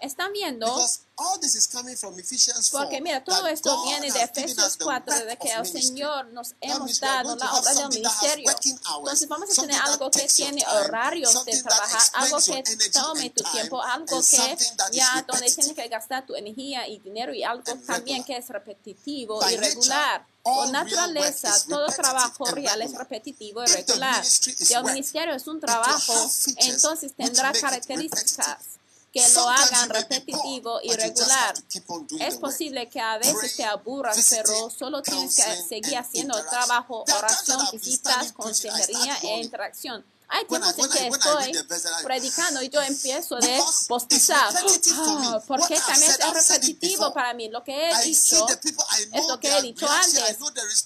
[0.00, 0.66] ¿Están viendo?
[0.66, 2.84] Because all this is coming from Ephesians 4.
[2.84, 5.66] Porque mira, todo esto God viene de Efesios us the 4, work de que el.
[5.66, 8.50] Señor nos hemos dado la obra del ministerio.
[8.50, 13.82] Entonces vamos a tener algo que tiene horarios de trabajar, algo que tome tu tiempo,
[13.82, 14.56] algo que
[14.92, 19.40] ya donde tienes que gastar tu energía y dinero y algo también que es repetitivo
[19.48, 20.26] y regular.
[20.44, 24.22] Por naturaleza, todo trabajo real es repetitivo y regular.
[24.22, 26.12] Si el ministerio es un trabajo,
[26.58, 28.58] entonces tendrá características
[29.10, 31.54] que lo hagan repetitivo y regular.
[32.20, 37.04] Es posible que a veces te aburras, pero solo tienes que seguir haciendo el trabajo,
[37.16, 40.04] oración, visitas, consejería e interacción.
[40.28, 41.52] Hay tiempos en que estoy
[42.02, 45.26] predicando y yo empiezo de for me.
[45.26, 47.48] Ah, porque también es repetitivo para mí.
[47.48, 50.36] Lo que he dicho es lo que he dicho antes.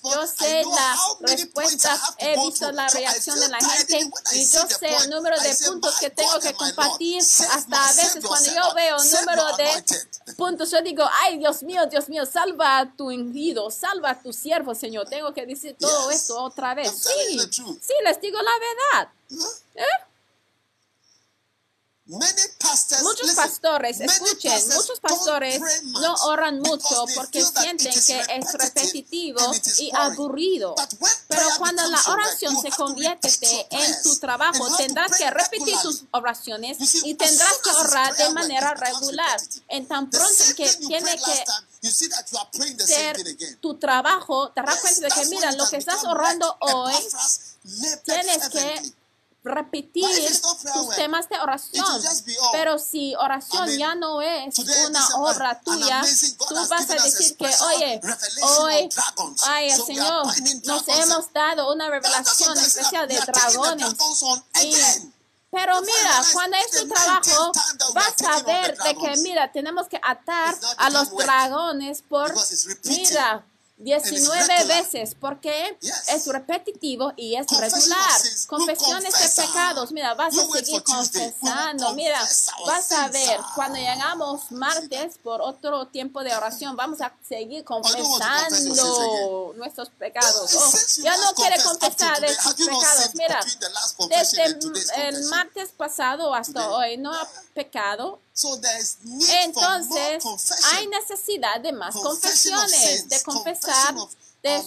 [0.04, 2.88] Yo sé I know la how many points I respuesta, have to he visto la
[2.88, 6.54] reacción de la gente y yo sé el número de puntos "My que tengo que
[6.54, 11.38] compartir hasta a veces cuando yo veo save número de anointed." puntos, yo digo, ay
[11.38, 15.08] Dios mío, Dios mío, salva a tu ungido, salva a tu siervo, Señor.
[15.08, 16.90] Tengo que decir todo esto otra vez.
[16.90, 17.38] Sí,
[17.80, 19.12] sí, les digo la verdad.
[19.30, 19.84] ¿Eh?
[22.10, 28.52] Many pastors, Muchos pastores, escuchen, pastors muchos pastores no oran mucho porque sienten que es
[28.54, 29.38] repetitivo
[29.76, 30.74] y aburrido.
[31.28, 33.28] Pero cuando la oración se convierte
[33.68, 39.38] en tu trabajo, tendrás que repetir tus oraciones y tendrás que orar de manera regular.
[39.68, 45.28] En tan pronto que tiene que ser tu trabajo, te das Yes, cuenta de que
[45.28, 46.94] mira, lo que estás orando hoy
[48.04, 48.92] tienes que.
[49.44, 50.04] Repetir
[50.74, 51.84] tus temas de oración.
[52.52, 56.02] Pero si oración ya no es una obra tuya,
[56.48, 58.00] tú vas a decir que, oye,
[58.42, 58.88] hoy,
[59.42, 60.26] ay, Señor
[60.64, 63.94] nos hemos dado una revelación especial de dragones.
[64.62, 65.12] Y-.
[65.50, 67.52] Pero mira, cuando es tu 19th trabajo,
[67.94, 72.34] vas a ver de que, mira, tenemos que atar a los dragones por,
[72.84, 73.46] mira,
[73.78, 74.66] 19 regular.
[74.66, 78.20] veces, porque es repetitivo y es regular.
[78.48, 82.20] Confesiones de pecados, mira, vas a seguir confesando, mira,
[82.66, 83.52] vas a ver, ah.
[83.54, 90.54] cuando llegamos martes por otro tiempo de oración, vamos a seguir confesando nuestros pecados.
[90.54, 93.40] Oh, ya no quiere confesar de sus pecados, mira,
[94.08, 98.18] desde el martes pasado hasta hoy no ha pecado.
[99.42, 100.22] Entonces.
[100.72, 103.94] Hay necesidad de más confesiones, de confesar
[104.42, 104.62] de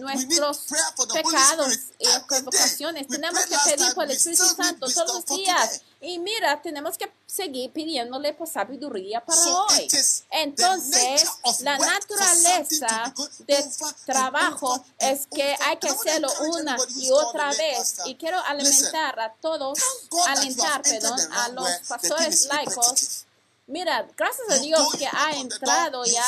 [0.00, 0.66] nuestros
[1.12, 3.06] pecados y equivocaciones.
[3.06, 5.82] Tenemos que pedir por el Espíritu Santo todos los días.
[6.00, 9.88] Y mira, tenemos que seguir pidiéndole por sabiduría para hoy.
[10.30, 11.24] Entonces,
[11.60, 13.14] la naturaleza
[13.46, 13.64] de
[14.06, 17.96] trabajo es que hay que hacerlo una y otra vez.
[18.06, 19.78] Y quiero alimentar a todos,
[20.26, 23.26] alentar, perdón, a los pastores laicos.
[23.68, 26.24] Mira, gracias a Dios que ha entrado ya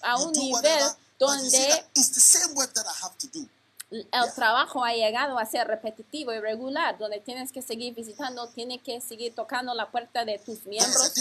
[0.00, 0.82] a un nivel
[1.18, 3.46] donde that it's the same work that I have to do.
[3.90, 8.82] el trabajo ha llegado a ser repetitivo y regular, donde tienes que seguir visitando, tienes
[8.82, 11.12] que seguir tocando la puerta de tus miembros.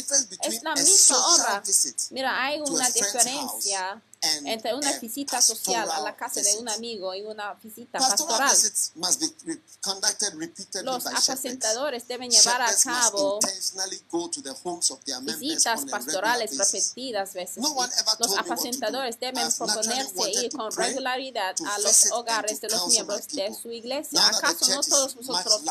[0.41, 1.63] Es la misma obra.
[2.09, 4.01] Mira, hay una diferencia
[4.45, 8.55] entre una visita social a la casa de un amigo y una visita Pastoral pastoral.
[8.55, 13.39] visits must be re- conducted repeatedly Los apacentadores deben llevar a cabo
[15.39, 17.63] visitas pastorales repetidas veces.
[18.19, 23.71] Los apacentadores deben proponerse ir con regularidad a los hogares de los miembros de su
[23.71, 24.25] iglesia.
[24.25, 25.61] ¿Acaso no todos nosotros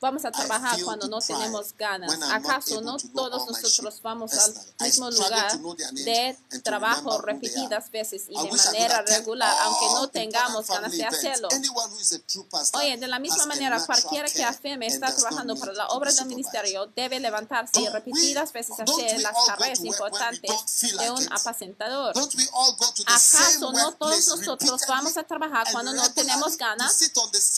[0.00, 2.10] vamos a trabajar cuando no tenemos ganas?
[2.32, 5.60] ¿Acaso no todos nosotros vamos al mismo lugar
[5.92, 11.48] de trabajo repetidas veces y I de manera regular, aunque no tengamos ganas de hacerlo?
[12.74, 16.86] Oye, de la misma manera, cualquiera que afirme está trabajando para la obra del ministerio
[16.86, 20.50] debe levantarse y repetidas veces hacer las tareas importantes
[20.98, 22.14] de un apacentador.
[23.06, 26.96] ¿Acaso no todos nosotros vamos a trabajar and cuando no tenemos ganas?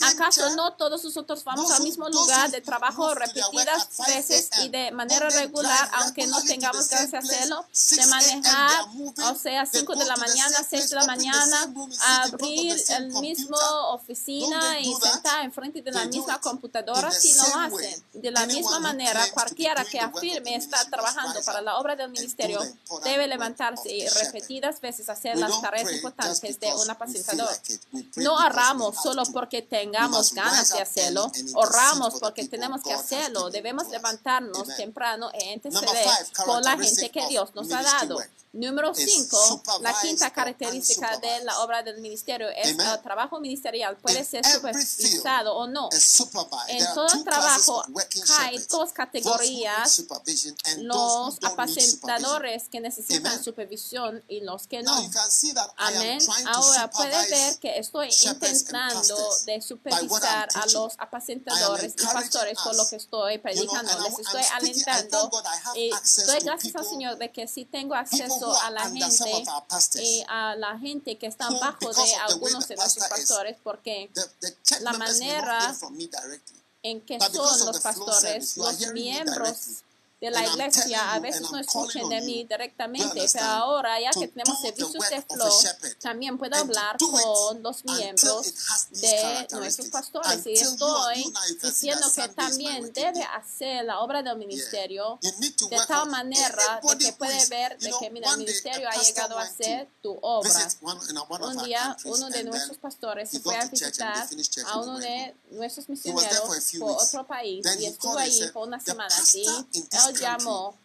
[0.01, 4.69] ¿Acaso no todos nosotros vamos al mismo lugar de trabajo repetidas at 5 veces y
[4.69, 7.65] de manera regular, aunque no tengamos ganas de hacerlo?
[7.71, 8.85] 6 De manejar,
[9.31, 11.73] o sea, they 5 go de la the mañana, same 6 de la the mañana,
[11.73, 13.57] the abrir el mismo
[13.91, 18.03] oficina y sentar enfrente de la misma computadora, si lo hacen.
[18.13, 22.59] De la misma manera, cualquiera que afirme estar trabajando para la obra del ministerio
[23.03, 27.49] debe levantarse y repetidas veces hacer las tareas importantes de un apacentador.
[28.15, 34.75] No oramos solo porque tengamos ganas de hacerlo, oramos porque tenemos que hacerlo, debemos levantarnos
[34.75, 36.07] temprano e interceder
[36.45, 38.19] por la gente que Dios nos ha dado.
[38.53, 42.87] Número is 5, la quinta or característica de la obra del ministerio es Amen.
[42.87, 45.89] el trabajo ministerial puede In ser supervisado o no.
[46.67, 47.83] En todo trabajo
[48.39, 50.03] hay dos categorías,
[50.77, 53.43] los apacentadores que necesitan Amen.
[53.43, 54.93] supervisión y los que no.
[55.77, 56.19] Amén.
[56.47, 59.15] Ahora puede ver que estoy intentando
[59.45, 63.91] de supervisar a los apacentadores y pastores por lo que estoy predicando.
[64.01, 65.31] Les estoy alentando
[65.75, 69.43] y doy gracias al Señor de que sí tengo acceso a la gente
[70.27, 74.09] a la gente que están who, bajo de algunos de nuestros pastores porque
[74.81, 75.75] la manera
[76.83, 79.83] en que son los pastores, los miembros.
[80.23, 84.61] De la iglesia a veces no escuchen de mí directamente, pero ahora ya que tenemos
[84.61, 85.51] servicios de flow,
[85.99, 88.53] también puedo hablar con los miembros
[88.91, 90.45] de nuestros pastores.
[90.45, 96.97] Y estoy diciendo que también debe hacer la obra del ministerio de tal manera de
[96.97, 100.53] que puede ver de que mira, el ministerio ha llegado a ser tu obra.
[101.41, 104.25] Un día uno de nuestros pastores se fue a visitar
[104.67, 109.35] a uno de nuestros misioneros por otro país y estuvo said, por unas "The semanas
[109.35, 110.77] y él llamó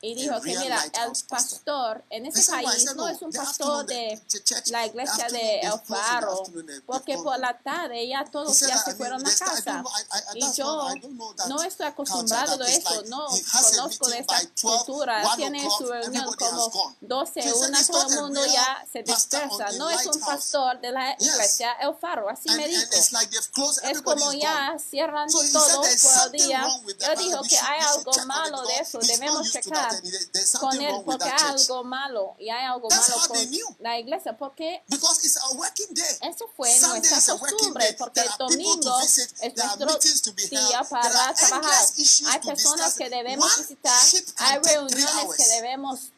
[0.00, 2.04] y a dijo que mira, el pastor.
[2.10, 4.20] en I país no es un pastor de
[4.66, 6.42] la iglesia de El Faro,
[6.86, 9.82] porque por la tarde ya todos ya se fueron a casa.
[10.34, 10.88] Y yo
[11.48, 15.22] no estoy acostumbrado esto, like, no a conozco de esta by 12, cultura.
[15.24, 16.96] 1 Tiene su reunión como gone.
[17.00, 19.66] 12, So he said, una, "It's todo el a mundo ya se dispersa.
[19.66, 22.82] a No es un lighthouse." pastor de la iglesia El Faro, así me dijo.
[23.82, 26.66] Es como ya cierran todo por el día.
[26.98, 29.90] Yo dijo que hay algo malo because eso, debemos checar
[30.60, 33.38] con él porque hay algo malo y hay algo That's malo con
[33.80, 39.30] la iglesia porque eso fue Sunday nuestra costumbre porque el domingo visit.
[39.40, 41.86] es nuestro día para trabajar.
[42.26, 44.02] Hay personas que debemos visitar,
[44.36, 46.10] hay reuniones que debemos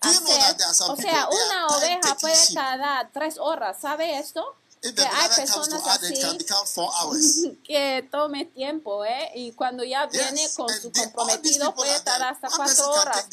[0.00, 0.56] hacer.
[0.88, 4.56] O sea, una oveja puede tardar tres horas, ¿sabe esto?
[4.82, 9.30] Que hay personas así que tome tiempo, ¿eh?
[9.36, 13.28] Y cuando ya viene con su comprometido puede tardar hasta cuatro horas.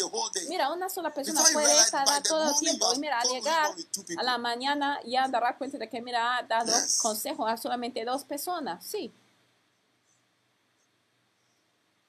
[0.47, 2.93] Mira, una sola persona puede the todo el tiempo.
[2.93, 3.71] Y mira, al llegar
[4.17, 6.71] a la mañana ya dará cuenta de que, mira, ha dado
[7.01, 8.85] consejo a solamente dos personas.
[8.85, 9.11] Sí.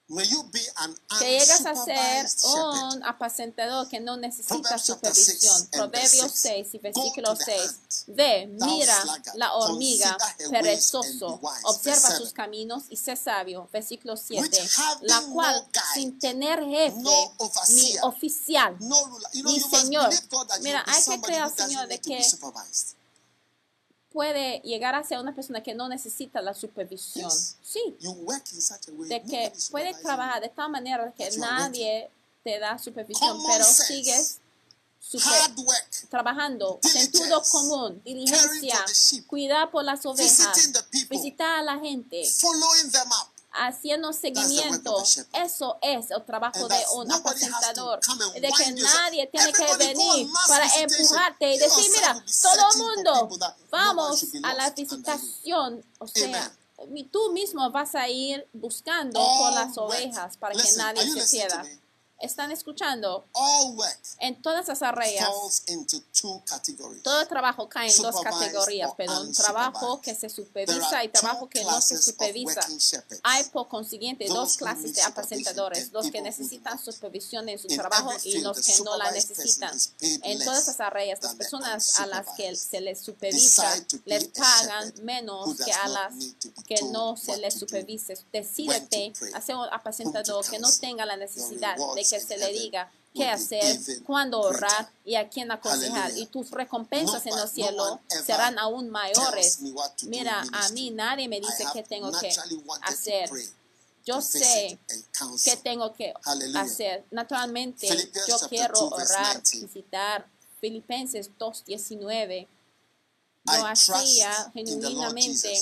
[1.19, 5.67] Que llegas a ser un apacentador que no necesita supervisión.
[5.67, 6.41] Proverbios six.
[6.41, 7.61] 6 y versículo to the 6.
[7.61, 9.05] ant, Ve, mira
[9.35, 10.17] la hormiga
[10.49, 13.69] perezoso, observa sus caminos y sé sabio.
[13.71, 14.41] Versículo 7.
[14.41, 20.09] Which having La cual, sin tener jefe ni oficial, must Señor.
[20.61, 22.21] Mira, hay que creer, Señor, de que.
[24.11, 27.29] Puede llegar a ser una persona que no necesita la supervisión.
[27.29, 27.55] Yes.
[27.63, 31.29] Sí, You work in such a way de que puedes trabajar de tal manera que
[31.37, 32.09] nadie
[32.43, 33.85] te da supervisión, Common pero sense.
[33.93, 35.19] sigues you.
[35.19, 38.83] super- Hard work, trabajando, sentido común, diligencia,
[39.27, 40.55] cuidar por las ovejas,
[41.09, 43.30] visitar a la gente, following them up.
[43.53, 45.03] Haciendo seguimiento.
[45.33, 47.99] Eso es el trabajo de un apacentador.
[48.33, 53.29] De que nadie tiene que venir para empujarte y decir, mira, todo el mundo,
[53.69, 55.83] vamos a la visitación.
[55.99, 56.51] O sea,
[57.11, 61.63] tú mismo vas a ir buscando por las ovejas para que nadie se pierda.
[62.21, 65.25] Están escuchando All work en todas las arreas.
[65.25, 67.01] falls into two categories.
[67.03, 69.43] Todo trabajo cae en dos categorías, unsupervised.
[69.43, 72.61] trabajo que se supervisa y trabajo que no se supervisa.
[73.23, 78.39] Hay por consiguiente dos clases de apacentadores, los que necesitan supervisión en su trabajo y
[78.39, 79.77] los que no la necesitan.
[80.01, 83.73] En todas esas áreas, las personas a las que se les supervisa
[84.05, 86.13] les pagan menos que a las
[86.65, 88.17] que no se les supervise.
[88.31, 92.61] Decídete a ser un apacentador que no tenga la necesidad de que se le heaven
[92.61, 96.17] diga qué hacer, cuándo orar y a quién aconsejar.
[96.17, 99.59] Y tus recompensas en one ever serán aún mayores.
[100.03, 102.29] Mira, a mí nadie me dice qué tengo que
[102.83, 103.29] hacer.
[104.05, 104.79] Yo sé
[105.43, 106.13] qué tengo que
[106.55, 107.05] hacer.
[107.11, 107.87] Naturalmente,
[108.27, 109.67] yo quiero 2, verse orar, 19.
[109.67, 110.27] visitar
[110.59, 112.47] Filipenses 2.19.
[113.47, 115.61] I Yo trust hacía genuinamente.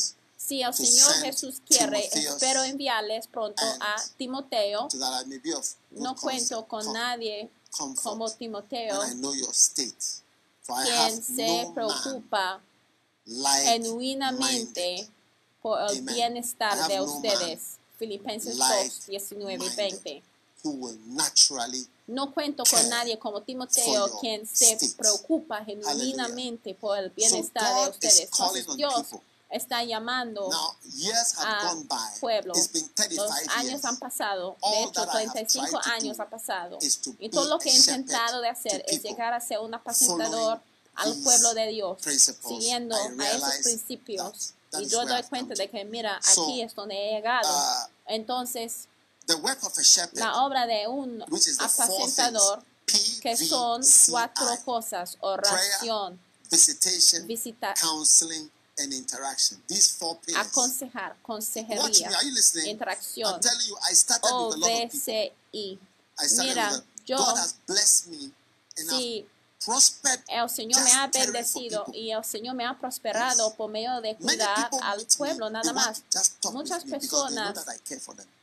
[0.50, 4.90] Si el Señor Jesús quiere, espero enviarles pronto a Timoteo.
[4.90, 9.00] so that I may be of good No cuento con nadie como Timoteo,
[10.84, 12.64] quien se preocupa
[13.64, 15.08] genuinamente
[15.62, 17.78] por el bienestar de ustedes.
[18.00, 19.76] Filipenses 2, like 19 y minded.
[19.76, 20.24] 20.
[20.64, 27.12] who will naturally No cuento con nadie como Timoteo, quien se preocupa genuinamente por el
[27.12, 28.22] bienestar de ustedes.
[28.22, 29.06] Entonces Dios.
[29.50, 32.20] Está llamando Now, years have a gone by.
[32.20, 32.54] pueblo.
[32.56, 33.86] It's been Los 35 años years.
[33.86, 36.78] han pasado, de hecho that I have 35 tried to años ha pasado.
[37.20, 40.62] Y todo lo que he intentado de hacer es llegar a ser un apacentador
[40.96, 41.98] al pueblo de Dios,
[42.48, 44.22] siguiendo a esos principios.
[44.32, 47.50] that- that Y yo doy cuenta de que, mira, So, aquí es donde he llegado.
[47.50, 48.88] uh, Entonces,
[49.26, 55.18] The work of a shepherd, la obra de un apacentador, things, que son cuatro cosas,
[55.22, 56.20] oración,
[56.52, 59.62] visitation, visitar, counseling, and interaction.
[59.68, 60.48] These four pillars.
[60.48, 62.68] aconsejar, Watch consejería, me, are you listening?
[62.68, 65.80] interacción, I'm telling you, I started with a lot of people.
[66.22, 68.32] I started Mira, with a, yo- God has blessed me
[68.78, 69.26] and
[69.66, 73.56] prospered el Señor me ha bendecido y el Señor me ha prosperado Yes.
[73.58, 76.02] por medio de cuidar al pueblo nada más.
[76.54, 77.66] Muchas personas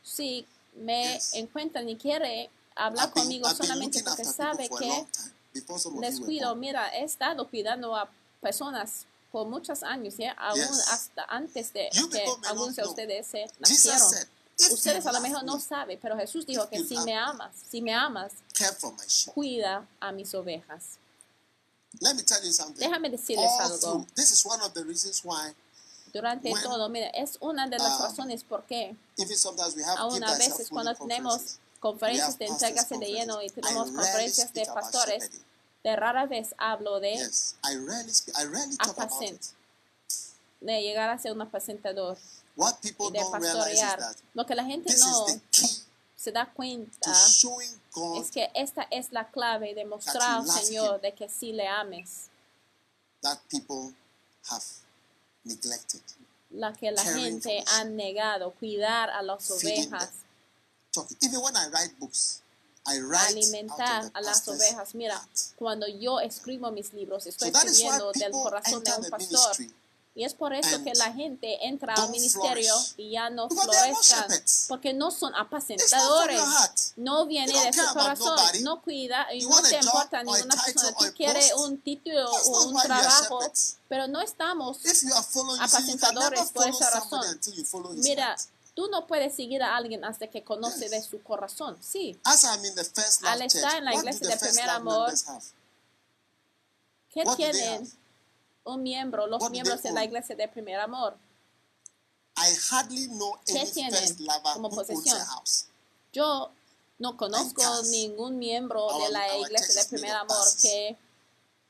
[0.03, 1.33] si me Yes.
[1.33, 5.31] encuentran y quiere hablar I've conmigo been solamente porque sabe que long time.
[5.53, 6.47] Before some of les you were cuido.
[6.49, 6.59] born.
[6.59, 8.07] Mira, he estado cuidando a
[8.39, 10.31] personas por muchos años, ¿ya?
[10.33, 10.87] aún Yes.
[10.89, 13.99] hasta antes de You que algunos de ustedes se nacieron.
[13.99, 14.27] said,
[14.71, 17.93] Ustedes a lo mejor no saben, pero Jesús dijo que si me amas, si me
[17.93, 18.31] amas,
[19.33, 20.97] cuida a mis ovejas.
[22.01, 22.79] Let me tell you something.
[22.79, 23.77] Déjame decirles All algo.
[23.77, 25.53] through, this is one of the reasons why,
[26.13, 28.95] Durante When, todo, mira, es una de las um, razones por qué
[29.97, 35.29] aún a veces cuando tenemos conferencias de entregas de lleno y tenemos conferencias de pastores.
[35.87, 39.41] De rara vez hablo de, Yes, I rarely speak, I rarely talk about it.
[40.59, 42.17] de llegar a ser un apacentador
[42.57, 43.99] What y people de don't realize is pastorear.
[43.99, 45.83] that Lo que la gente this no is the key
[46.17, 47.11] se da cuenta
[48.19, 52.27] es que esta es la clave de mostrar al Señor de que sí le ames,
[53.21, 53.93] that people
[54.49, 54.63] have
[55.45, 56.01] neglected.
[56.51, 60.09] la que la gente ha negado, cuidar a las ovejas.
[61.21, 62.41] Even when I write books,
[62.87, 64.95] alimentar a las ovejas.
[64.95, 65.27] Mira,
[65.57, 69.57] cuando yo escribo mis libros, estoy escribiendo del corazón de un pastor.
[70.15, 74.27] Y es por eso que la gente entra al ministerio y ya no florezcan,
[74.67, 76.41] porque no son apacentadores.
[76.95, 80.95] No viene de su corazón, no cuida y no te importa ninguna persona.
[80.97, 83.41] Tú quieres un título o un trabajo,
[83.87, 84.79] pero no estamos
[85.59, 87.39] apacentadores por esa razón.
[87.97, 88.35] Mira.
[88.77, 90.91] Tú no puedes seguir a alguien hasta que conoce Yes.
[90.91, 91.75] de su corazón.
[91.81, 92.15] Sí.
[92.23, 95.13] As I'm in the first love Al estar church, en la iglesia de primer amor?
[97.09, 97.91] ¿Qué tienen
[98.65, 101.17] un miembro, los What miembros en la iglesia de primer amor?
[102.37, 105.17] I hardly know ¿Qué any tienen first lover como posesión?
[105.25, 105.65] house.
[106.13, 106.51] Yo
[106.99, 110.95] no conozco ningún miembro de Our- la our iglesia de primer amor que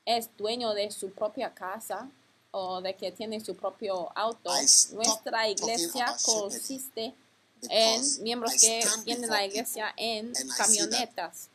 [0.05, 2.10] es dueño de su propia casa
[2.58, 4.51] o de que tiene su propio auto.
[4.93, 7.14] Nuestra iglesia consiste
[7.70, 11.49] en miembros que tienen la iglesia en camionetas,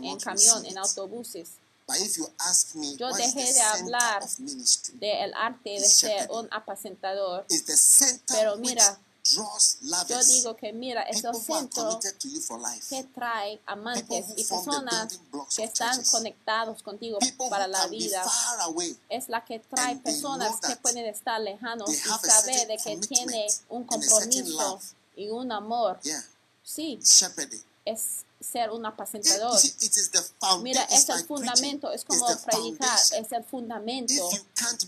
[0.00, 1.48] en camión, en autobuses.
[1.86, 4.26] But if you ask me, Yo dejé de hablar
[4.94, 7.44] del arte de ser un apacentador.
[8.28, 12.40] Pero mira, Yo digo que mira, es el people who are centro committed to you
[12.40, 12.86] for life.
[12.90, 15.18] que trae amantes y personas
[15.56, 17.18] que están conectados contigo
[17.48, 18.22] para la vida.
[19.08, 23.84] Es la que trae personas que pueden estar lejanos y saber de que tiene un
[23.84, 24.78] compromiso
[25.16, 25.98] y un amor.
[26.62, 27.00] Sí,
[27.84, 29.58] es ser un apacentador.
[30.62, 34.30] Mira, es el fundamento, es como predicar, es el fundamento.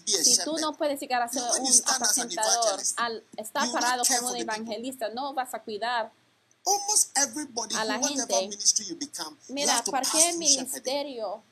[0.04, 5.08] Si tú no puedes llegar a ser un apacentador, al estar parado como un evangelista,
[5.10, 6.12] no vas a cuidar
[6.66, 8.50] almost everybody, a la gente.
[9.48, 11.42] Mira, cualquier ministerio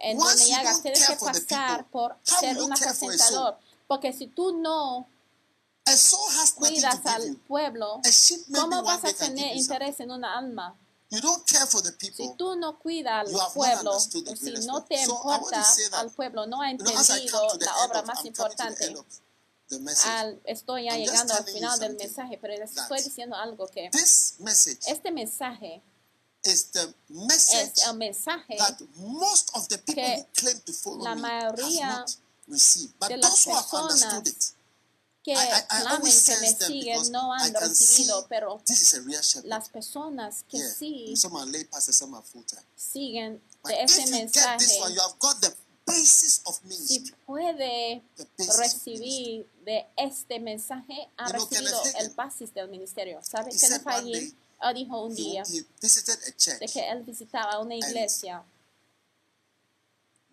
[0.00, 3.58] en donde don't tienes que pasar por ser un apacentador.
[3.86, 5.06] Porque si tú no
[6.56, 8.00] cuidas al pueblo,
[8.54, 10.76] ¿cómo vas a tener interés en una alma?
[11.12, 12.34] You don't care for the Si people.
[12.38, 15.50] tú no cuidas al have not pueblo, understood the o si no te So, importa
[15.50, 18.96] that, al pueblo, no ha entendido la obra of, más importante.
[20.06, 23.90] Al, estoy ya I'm llegando al final del mensaje, pero les estoy diciendo algo que
[23.90, 25.82] This message este mensaje
[26.44, 30.72] is the es message el mensaje that most of the people que who claim to
[30.72, 32.16] follow la me mayoría have not
[32.48, 32.94] received.
[32.98, 34.52] But de las those who have personas understood it,
[35.22, 38.60] que I, I, clamen que me siguen no han recibido, pero
[39.44, 40.68] las personas que yeah.
[40.68, 41.14] sí
[41.70, 41.94] pastors,
[42.76, 45.54] siguen But de ese mensaje, one, you have got the
[45.86, 48.02] basis of si puede
[48.58, 53.20] recibir de este mensaje, ha You know, recibido Kenneth el basis del ministerio.
[53.22, 53.52] ¿Sabe?
[53.52, 57.60] he one Hagin day, él dijo un He, día he a de que él visitaba
[57.60, 58.44] una iglesia.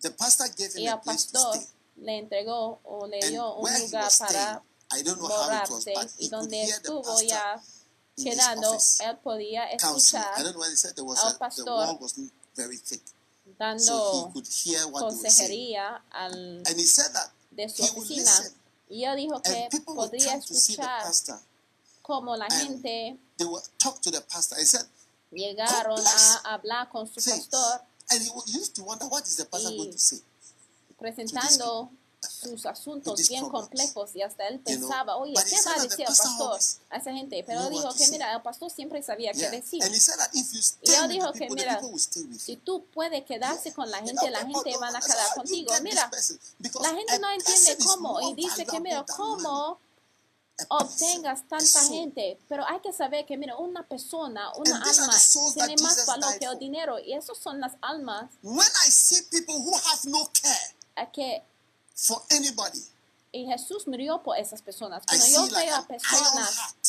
[0.00, 1.60] The pastor gave him y to pastor
[1.96, 4.62] le entregó o le dio un he lugar para
[4.92, 7.62] I don't know how it was, morarse but y donde estuvo ya
[8.16, 14.86] quedando, él podía escuchar al pastor wall wasn't very thick, so dando he could hear
[14.88, 15.48] what they were saying.
[15.48, 16.62] consejería al,
[17.52, 18.32] de su oficina
[18.88, 21.40] y él dijo que podría escuchar pastor.
[22.02, 23.16] cómo la gente
[25.30, 27.80] llegaron a hablar con su pastor
[28.10, 30.20] and he would- he used to wonder what is the pastor Y going to say.
[30.98, 31.90] presentando
[32.28, 36.60] sus asuntos bien complejos y hasta él pensaba, oye, ¿qué va a decir el pastor
[36.90, 37.42] a esa gente?
[37.46, 39.82] Pero knew dijo que mira, el pastor siempre sabía qué decir.
[40.82, 41.80] Y él dijo que mira,
[42.38, 45.34] Si tú puedes quedarse con la gente, know, la people gente don't van a quedar
[45.34, 45.72] contigo.
[45.82, 46.10] Mira,
[46.80, 49.78] la gente no entiende cómo y dice que mira, cómo
[50.68, 55.14] obtengas tanta gente, pero hay que saber que mira, una persona, una And alma
[55.54, 59.54] tiene más valor que el dinero y esas son las almas When I see people
[59.54, 61.42] who have no care a que
[62.02, 62.82] for anybody,
[63.32, 65.02] y Jesús murió por esas personas.
[65.04, 66.86] I Cuando see yo like veo a an iron personas heart,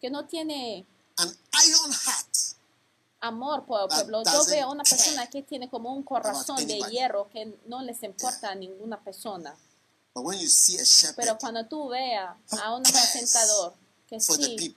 [0.00, 0.86] que no tienen
[1.16, 1.36] an
[1.66, 2.36] iron heart.
[3.20, 7.28] amor por el pueblo, yo veo una persona que tiene como un corazón de hierro
[7.30, 9.54] que no les importa a ninguna persona.
[10.14, 13.72] But when you see a shepherd Pero cuando tú veas a un presentador
[14.06, 14.74] que sí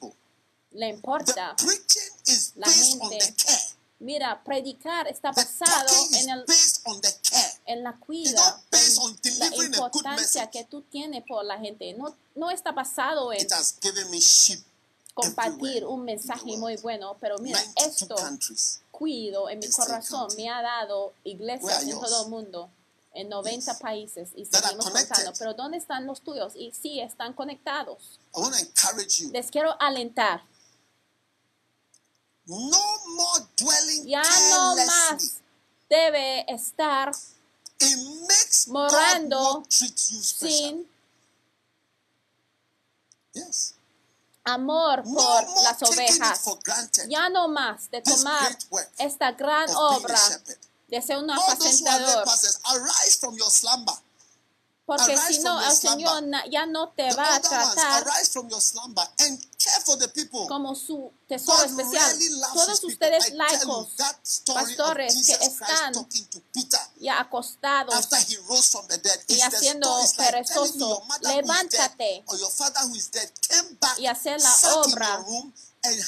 [0.72, 3.62] le importa, preaching is La based on gente the care.
[4.00, 6.46] mira, predicar está basado en, el,
[7.66, 8.64] en la cuida,
[9.40, 11.94] la importancia que tú tienes por la gente.
[11.94, 13.48] No, no está basado en
[15.14, 18.16] compartir un mensaje muy bueno, pero mira, 92 esto
[18.92, 22.70] cuido en mi corazón me ha dado iglesias en todo el mundo,
[23.14, 23.82] en 90 Yes.
[23.82, 25.34] países y seguimos contando.
[25.40, 26.54] Pero ¿dónde están los tuyos?
[26.56, 28.20] Y sí, están conectados.
[28.36, 29.32] I want to encourage you.
[29.32, 30.44] Les quiero alentar.
[32.46, 35.42] No more dwelling Ya no más
[35.90, 37.12] debe estar
[38.68, 40.88] morando sin
[43.34, 43.74] Yes.
[44.46, 46.40] amor por las ovejas.
[46.40, 47.10] for granted.
[47.10, 48.58] Ya no más de tomar
[48.98, 50.18] esta gran obra
[50.88, 52.24] de ser un apacentador.
[52.24, 53.94] pastors, arise from your slumber.
[54.86, 58.30] Porque arise si no, from your el Señor ya no te va a tratar arise
[58.32, 60.46] from your slumber and care for the people.
[60.48, 62.16] como su tesoro especial.
[62.54, 67.20] Todos ustedes laicos, that story of pastores que Jesus Christ están talking to Peter ya
[67.20, 69.20] acostados after he rose from the dead.
[69.28, 75.16] y haciendo perezoso, your mother who is dead levántate y hacer la obra.
[75.16, 76.00] your room and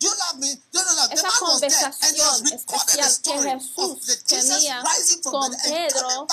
[0.00, 0.10] a you.
[0.10, 0.50] Love me?
[0.50, 1.14] You don't love me.
[1.14, 1.72] esa man was dead.
[2.02, 5.50] And he has conversación especial que story Jesús of the Jesus tenía rising from con
[5.50, 6.26] the dead and Pedro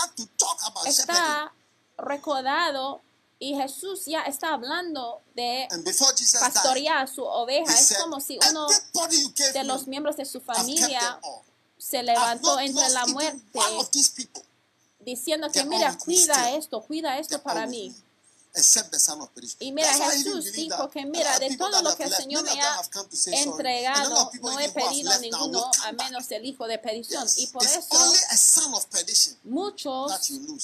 [0.86, 1.54] está
[1.98, 3.02] recordado
[3.40, 5.68] y Jesús ya está hablando de
[6.40, 7.74] pastorear su oveja.
[7.74, 8.68] Es como si uno
[9.54, 11.20] de los miembros de su familia
[11.78, 14.42] se levantó entre la muerte one of these people.
[15.02, 17.94] diciendo que mira, cuida esto, cuida esto para mí.
[18.54, 19.58] Me, Except the son of perdition.
[19.60, 22.82] Y mira, Jesús dijo que mira, de todo lo que el Señor me ha
[23.26, 27.28] entregado, no he pedido ninguno a menos el hijo de perdición.
[27.38, 28.14] Y por eso
[29.44, 30.12] muchos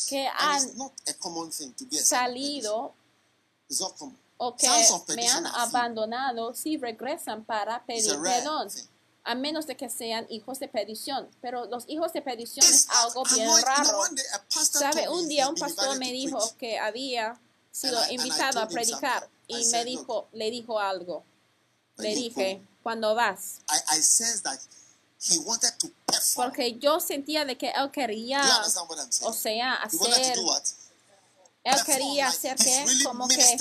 [0.07, 0.91] que han
[2.03, 2.93] salido
[4.37, 4.67] o que
[5.15, 8.69] me han abandonado si regresan para pedir perdón.
[9.25, 11.29] A menos de que sean hijos de perdición.
[11.41, 14.01] Pero los hijos de perdición es algo bien raro.
[14.47, 15.09] ¿Sabe?
[15.09, 17.39] Un día un pastor me dijo que había
[17.79, 19.29] sido And and invitado a predicar.
[19.47, 21.23] Y me dijo, le dijo algo.
[21.97, 24.59] Le dije, cuando vas, I, I sensed that
[25.19, 26.49] he wanted to perform.
[26.49, 28.41] porque yo sentía de que él quería,
[29.23, 30.37] o sea, hacer,
[31.63, 33.57] él quería hacer que como que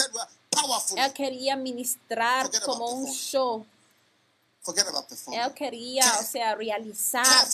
[0.97, 3.67] él quería ministrar como un show.
[5.33, 7.49] Él quería, o sea, realizar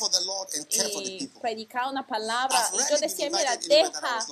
[1.01, 2.71] y predicar una palabra.
[2.73, 4.27] Y yo decía, mira, deja,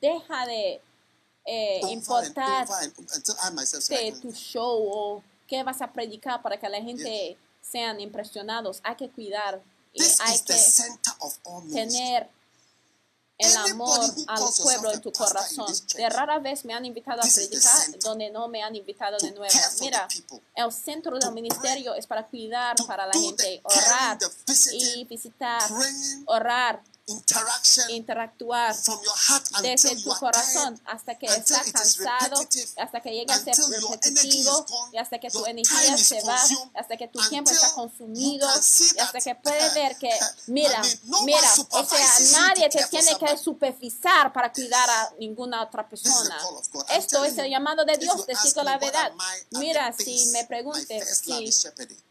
[0.00, 0.80] deja de
[1.44, 2.66] eh, importar
[3.88, 8.80] de tu show o qué vas a predicar para que la gente sean impresionados.
[8.82, 12.28] Hay que cuidar y This hay que tener
[13.36, 15.72] el amor al pueblo en tu corazón.
[15.96, 19.54] De rara vez me han invitado a predicar donde no me han invitado de nuevo.
[19.80, 20.06] Mira,
[20.54, 24.18] el centro del ministerio es para cuidar para la gente, orar
[24.72, 25.62] y visitar,
[26.26, 26.82] orar,
[27.88, 28.74] interactuar
[29.62, 32.48] desde tu corazón hasta que until está it is cansado,
[32.78, 33.54] hasta que llegue a ser
[33.90, 36.40] repetitivo y hasta que tu energía se va,
[36.74, 40.80] hasta que tu tiempo está consumido y hasta que puedes ver que, uh, mira,
[41.24, 46.38] mira, o sea, nadie te tiene que supervisar para cuidar a ninguna otra persona.
[46.90, 49.12] Esto es el llamado de Dios, me la verdad.
[49.50, 51.50] Mira, si me preguntes si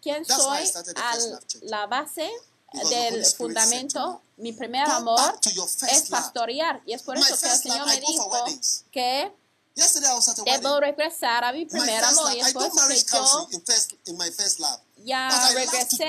[0.01, 1.17] quién soy a
[1.63, 2.29] la base
[2.89, 5.39] del fundamento, mi primer amor
[5.89, 6.81] es pastorear.
[6.85, 8.31] Y es por eso que el Señor me dijo
[8.91, 9.31] que
[9.75, 10.81] Yesterday I was at a debo wedding.
[10.81, 12.31] regresar a mi primer amor.
[12.35, 13.63] Y es por eso que
[14.05, 14.13] yo
[15.05, 16.05] ya regresé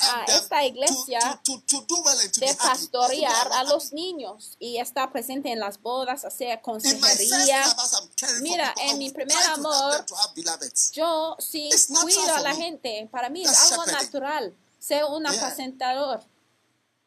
[0.00, 1.40] a esta iglesia
[2.40, 7.64] de pastorear a los niños y está presente en las bodas, hacer consejería.
[8.40, 10.04] Mira, en mi primer amor.
[10.92, 11.70] Yo sí
[12.02, 13.08] cuido a la gente.
[13.12, 16.24] Para mí es algo natural ser un apacentador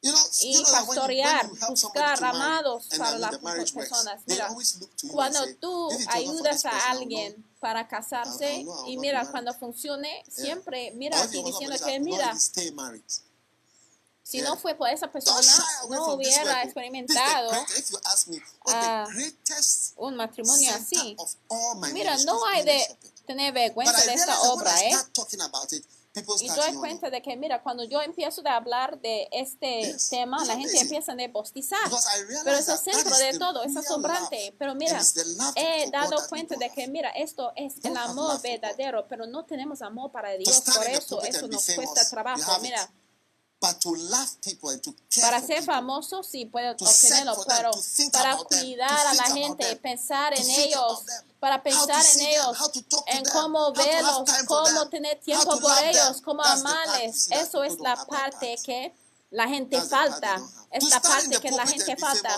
[0.03, 3.37] You know, y pastorear, buscar amados para las
[3.71, 4.19] personas.
[4.25, 4.49] Mira,
[5.11, 11.77] cuando tú ayudas a alguien para casarse y mira, cuando funcione, siempre mira aquí diciendo
[11.85, 12.35] que mira,
[12.73, 13.03] married.
[14.23, 15.53] si no fue por esa persona,
[15.91, 17.51] no hubiera experimentado
[19.13, 21.15] greatest un matrimonio así.
[21.93, 22.97] Mira, no hay de
[23.27, 24.97] tener vergüenza de esta obra, ¿eh?
[26.13, 30.43] Y doy cuenta de que, mira, cuando yo empiezo a hablar de este Yes, tema,
[30.43, 31.79] la gente empieza a bostizar.
[32.43, 34.53] Pero es el centro de todo, es asombrante.
[34.59, 35.01] Pero mira,
[35.55, 40.11] he dado cuenta de que, mira, esto es el amor verdadero, pero no tenemos amor
[40.11, 40.61] para Dios.
[40.61, 42.59] Por eso, eso nos cuesta trabajo.
[42.61, 42.91] Mira,
[43.61, 47.35] But to love people and to care para ser famoso sí puedo To search obtenerlo,
[47.35, 48.11] for them, pero to think
[51.41, 52.71] para pensar en ellos,
[53.07, 57.29] en cómo verlos, cómo tener tiempo por ellos, cómo amarles.
[57.31, 58.93] Eso es la parte que
[59.31, 60.39] la gente falta.
[60.69, 62.37] Es la parte que la gente falta.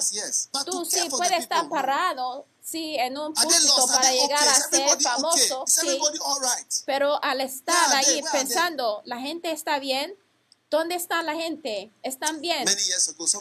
[0.66, 5.74] Tú sí puedes estar parado sí, en un público para llegar a ser famoso, okay?
[5.74, 6.00] sí,
[6.40, 6.74] right?
[6.86, 10.18] pero al estar ahí pensando, la gente está bien,
[10.70, 11.92] ¿dónde está la gente?
[12.04, 12.66] ¿Están bien?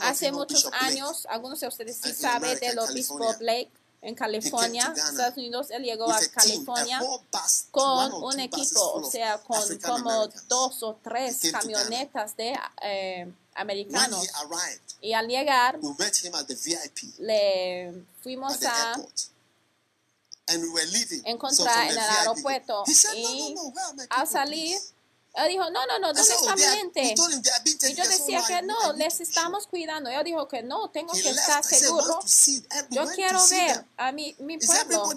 [0.00, 3.70] Hace muchos años, algunos de ustedes sí saben del obispo Blake
[4.02, 7.00] en California, Estados Unidos, él llegó a California
[7.70, 14.28] con un equipo, o sea, con como dos o tres camionetas de eh, americanos.
[15.00, 15.78] Y al llegar,
[17.18, 19.00] le fuimos a
[21.24, 22.82] encontrar en el aeropuerto
[23.14, 23.54] y
[24.10, 24.78] al salir,
[25.34, 27.14] él dijo, no, no, no, ¿dónde está mi gente?
[27.88, 30.10] Y yo decía que no, les estamos cuidando.
[30.10, 32.20] Él dijo que no, tengo que estar seguro.
[32.90, 35.08] Yo quiero ver a mi, mi pueblo.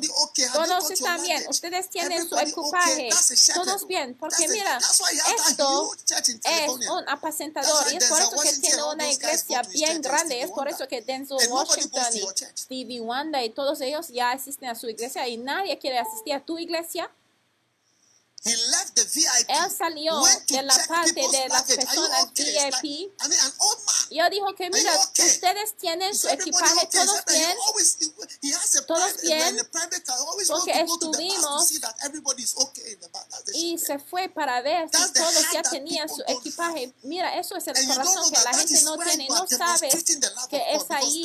[0.53, 3.09] Todos están bien, ustedes tienen su equipaje,
[3.53, 4.15] todos bien.
[4.17, 5.95] Porque mira, esto
[6.43, 10.41] es un apacentador y es por eso que tiene una iglesia bien grande.
[10.41, 14.75] Es por eso que Denzel Washington y Stevie Wonder y todos ellos ya asisten a
[14.75, 17.11] su iglesia y nadie quiere asistir a tu iglesia
[18.45, 23.11] él salió de la parte de las personas VIP.
[24.11, 27.57] Y él dijo que, mira, ustedes tienen su equipaje todos bien.
[28.85, 29.57] Todos bien.
[30.47, 31.71] Porque estuvimos
[33.53, 36.93] y se fue para ver si todos ya tenían su equipaje.
[37.01, 39.27] Mira, eso es el corazón que la gente no tiene.
[39.27, 39.89] No sabe
[40.49, 41.23] que es ahí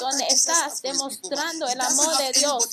[0.00, 2.68] donde estás demostrando el amor de Dios.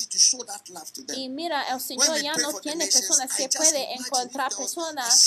[1.14, 5.26] Y mira, el Señor ya no tiene personas que pueden encontrar personas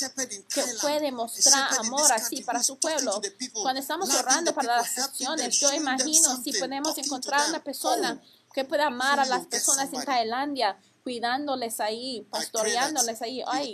[0.53, 3.21] que pueden mostrar amor así para su pueblo.
[3.53, 8.21] Cuando estamos orando para las naciones, yo imagino si podemos encontrar una persona
[8.53, 13.41] que pueda amar a las personas en Tailandia, cuidándoles ahí, pastoreándoles ahí.
[13.47, 13.73] Ay,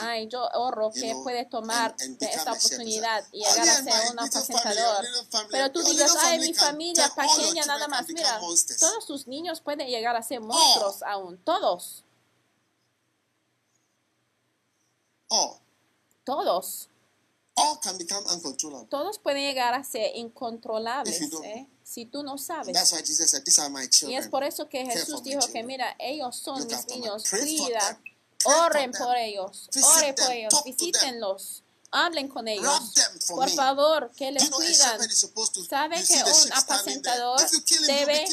[0.00, 5.04] ay yo ahorro que puede tomar esta oportunidad y llegar a ser un presentador.
[5.50, 8.08] Pero tú digas, ay, mi familia pequeña nada más.
[8.08, 8.40] Mira,
[8.78, 12.04] todos sus niños pueden llegar a ser monstruos aún, todos.
[15.30, 15.60] All.
[16.24, 16.88] Todos.
[17.56, 18.86] All can become uncontrollable.
[18.88, 21.66] Todos pueden llegar a ser incontrolables ¿eh?
[21.82, 22.72] si tú no sabes.
[22.72, 24.12] That's why Jesus said, These are my children.
[24.12, 28.00] Y es por eso que Jesús dijo que, mira, ellos son Look mis niños, cuida,
[28.44, 31.62] oren por ellos, oren por ellos, visítenlos.
[31.92, 32.92] Hablen con ellos.
[33.26, 35.00] Por favor, que les cuidan.
[35.68, 37.40] Saben que un apacentador
[37.86, 38.28] debe...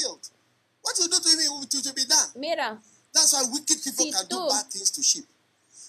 [2.36, 2.80] Mira,
[3.12, 4.48] si tú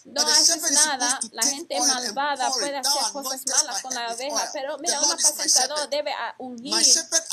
[0.06, 5.02] no haces nada, la gente malvada puede hacer cosas malas con la oveja, pero mira,
[5.02, 6.74] un apacentador debe unir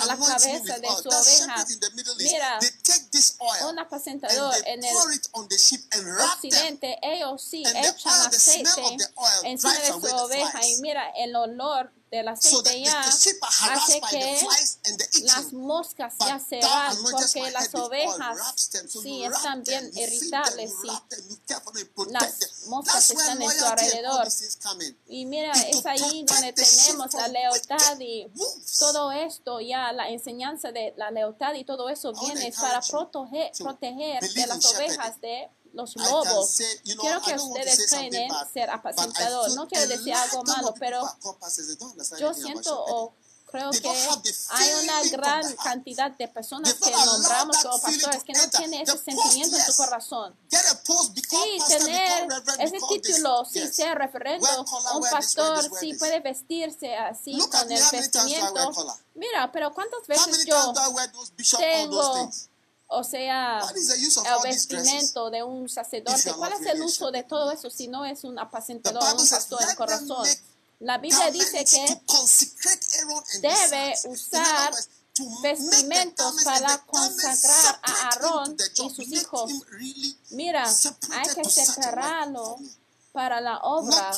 [0.06, 1.66] la cabeza de su oveja.
[2.18, 2.58] Mira,
[3.68, 4.94] un apacentador en el
[6.32, 8.96] occidente, ellos sí echan aceite
[9.44, 10.66] encima de su oveja.
[10.66, 14.46] y mira el olor del aceite ya hace que
[15.22, 23.10] las moscas ya se van porque las ovejas sí están bien irritables y las moscas
[23.10, 24.28] están en su alrededor.
[25.08, 28.30] Y mira, es ahí donde tenemos la lealtad y
[28.78, 34.22] todo esto, ya la enseñanza de la lealtad y todo eso viene para proteger, proteger
[34.32, 36.58] de las ovejas de los lobos.
[36.82, 39.54] Quiero que ustedes creen ser apacentador.
[39.54, 41.02] No quiero decir algo malo, pero
[42.18, 43.14] yo siento o
[43.46, 43.88] creo que
[44.50, 49.56] hay una gran cantidad de personas que nombramos como pastores que no tienen ese sentimiento
[49.56, 50.36] en su corazón.
[50.48, 54.48] Sí, tener ese título, sí, ser referendo,
[54.94, 58.72] un pastor, sí, puede vestirse así con el vestimiento.
[59.14, 60.74] Mira, pero ¿cuántas veces yo
[61.58, 62.30] tengo
[62.88, 66.32] o sea, el vestimento de un sacerdote.
[66.34, 69.76] ¿Cuál es el uso de todo eso si no es un apacentador, un pastor, el
[69.76, 70.26] corazón?
[70.80, 72.02] La Biblia dice que
[73.40, 74.74] debe usar
[75.42, 79.50] vestimentos para consagrar a Aarón y sus hijos.
[80.30, 80.64] Mira,
[81.10, 82.58] hay que separarlo
[83.16, 84.10] para la obra,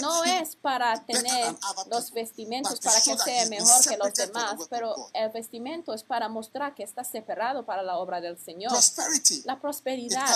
[0.00, 1.54] no es para tener
[1.90, 6.74] los vestimentos para que sea mejor que los demás, pero el vestimento es para mostrar
[6.74, 8.72] que está separado para la obra del Señor.
[9.44, 10.34] La prosperidad,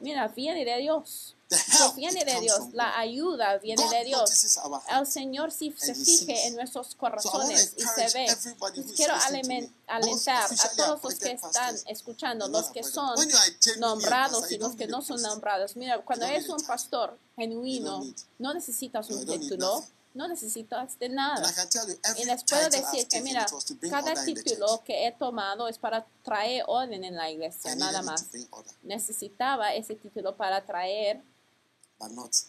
[0.00, 1.36] mira, viene de Dios
[1.78, 4.58] proviene de Dios, la ayuda viene de Dios.
[4.88, 8.26] El Señor sí se fije en nuestros corazones y se ve.
[8.96, 9.14] Quiero
[9.86, 13.16] alentar a todos los que están escuchando, los que son
[13.78, 15.76] nombrados y los que no son nombrados.
[15.76, 18.04] Mira, cuando eres un pastor genuino,
[18.38, 19.84] no necesitas un título
[20.18, 21.48] no necesitas de nada.
[22.16, 23.46] Y les puedo decir que, mira,
[23.88, 28.26] cada título que he tomado es para traer orden en la iglesia, nada más.
[28.82, 31.22] Necesitaba ese título para traer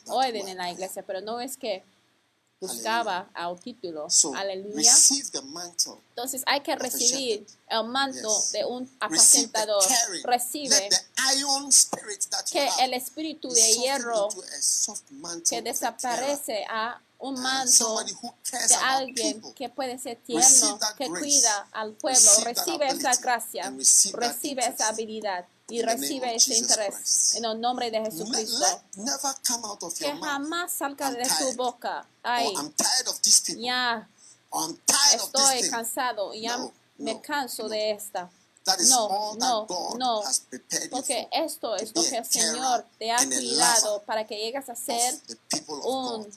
[0.08, 1.84] orden en la iglesia, pero no es que
[2.60, 4.08] buscaba al título.
[4.36, 4.94] Aleluya.
[6.10, 9.84] Entonces hay que recibir el manto de un apacentador.
[10.24, 10.90] Recibe
[12.52, 14.30] que el espíritu de hierro
[15.48, 22.30] que desaparece a un manto de alguien que puede ser tierno, que cuida al pueblo,
[22.44, 23.74] recibe esa gracia,
[24.14, 28.66] recibe esa habilidad y recibe ese interés en el nombre de Jesucristo.
[29.98, 32.00] Que jamás salga de su boca.
[32.00, 32.54] Or Ay,
[33.58, 34.08] ya
[35.14, 36.58] estoy cansado, ya
[36.98, 38.30] me canso de esta.
[38.88, 39.68] No, no,
[39.98, 40.24] no.
[40.92, 45.20] Porque esto es lo que el Señor te ha cuidado para que llegues a ser
[45.84, 46.28] un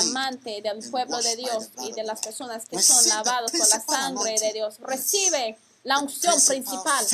[0.00, 4.38] amante del pueblo de Dios y de las personas que son lavados por la sangre
[4.38, 4.52] de.
[4.52, 4.76] Dios.
[4.80, 7.06] Recibe la unción principal.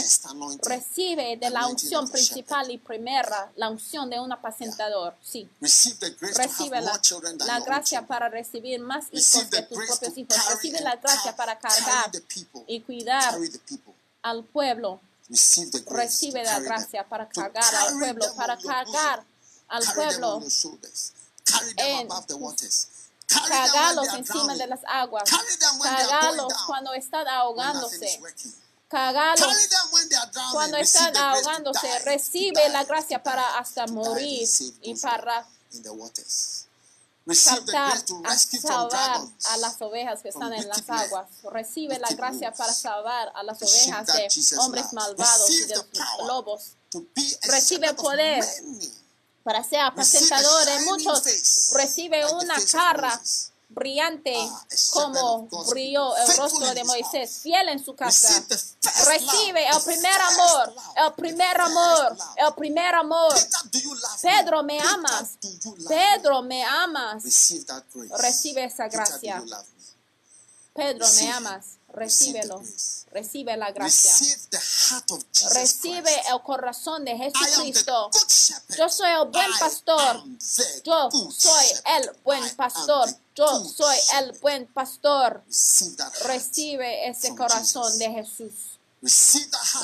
[0.62, 5.14] Recibe de la unción principal y primera, la unción de un apacentador.
[5.22, 5.48] Sí.
[5.60, 7.00] Recibe la,
[7.46, 10.36] la gracia para recibir más hijos the tus propios hijos.
[10.50, 12.12] Recibe la gracia para cargar
[12.66, 13.38] y cuidar
[14.22, 15.00] al pueblo.
[15.86, 19.24] Recibe la gracia para cargar al pueblo, para cargar
[19.68, 20.42] al pueblo,
[21.76, 22.08] en
[23.30, 26.48] are encima de las aguas, down.
[26.66, 28.20] cuando están ahogándose,
[28.90, 30.52] drowning.
[30.52, 34.48] cuando están ahogándose, recibe la gracia para hasta morir
[34.82, 35.46] y para
[37.34, 41.28] saltar a salvar a las ovejas que están en las aguas.
[41.50, 44.28] Recibe la gracia para salvar a las ovejas de
[44.58, 45.76] hombres malvados y de
[46.26, 46.72] lobos.
[47.42, 48.44] Recibe poder.
[49.42, 51.22] Para ser shining muchos.
[51.22, 53.20] face, Recibe like the una cara
[53.68, 58.44] brillante Ah, como brilló el rostro de Moisés, fiel en su casa.
[59.06, 63.34] Recibe el primer amor, el primer amor, el primer amor.
[64.22, 64.80] Pedro, me?
[64.80, 65.38] amas.
[65.86, 67.22] Pedro, me amas.
[67.22, 67.24] me?
[67.24, 68.22] Receive that grace.
[68.22, 69.42] Recibe esa gracia.
[70.74, 71.77] Pedro, me amas.
[71.88, 72.62] Recíbelo.
[73.10, 74.12] Recibe la gracia.
[75.52, 78.10] Recibe el corazón de Jesucristo.
[78.76, 80.22] Yo soy el buen pastor.
[80.84, 81.66] Yo soy
[81.96, 83.08] el buen pastor.
[83.34, 85.42] Yo soy el buen pastor.
[86.24, 88.78] Recibe ese corazón de Jesús.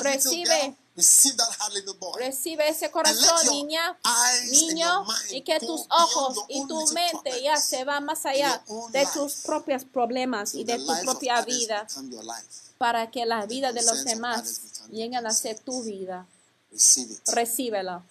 [0.01, 0.75] Recibe.
[0.95, 2.17] Receive that heart, little boy.
[2.17, 3.99] Recibe ese corazón, niña,
[4.49, 9.33] niño, y que tus ojos y tu mente ya se va más allá de tus
[9.43, 11.85] propios problemas y de tu propia vida
[12.77, 16.25] para que la vida de los demás lleguen a ser tu vida.
[17.27, 18.03] Recíbela,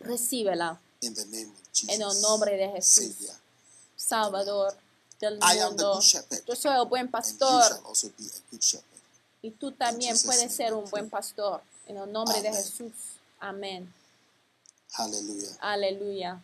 [0.00, 0.80] recíbela.
[1.00, 3.16] En el nombre de Jesús.
[3.96, 4.76] Salvador
[5.20, 6.00] del mundo.
[6.46, 7.82] Yo soy el buen pastor
[9.42, 12.62] y tú también puedes ser un buen pastor en el nombre de Amen.
[12.62, 12.92] Jesús.
[13.40, 13.94] Amén.
[14.92, 15.56] Hallelujah.
[15.60, 16.42] Aleluya.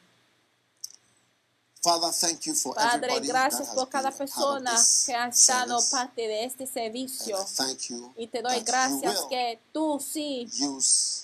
[1.83, 4.73] Father, thank you for Padre, gracias por cada persona
[5.05, 7.37] que ha estado parte de este servicio.
[7.57, 10.49] Thank you Y te doy gracias que tú sí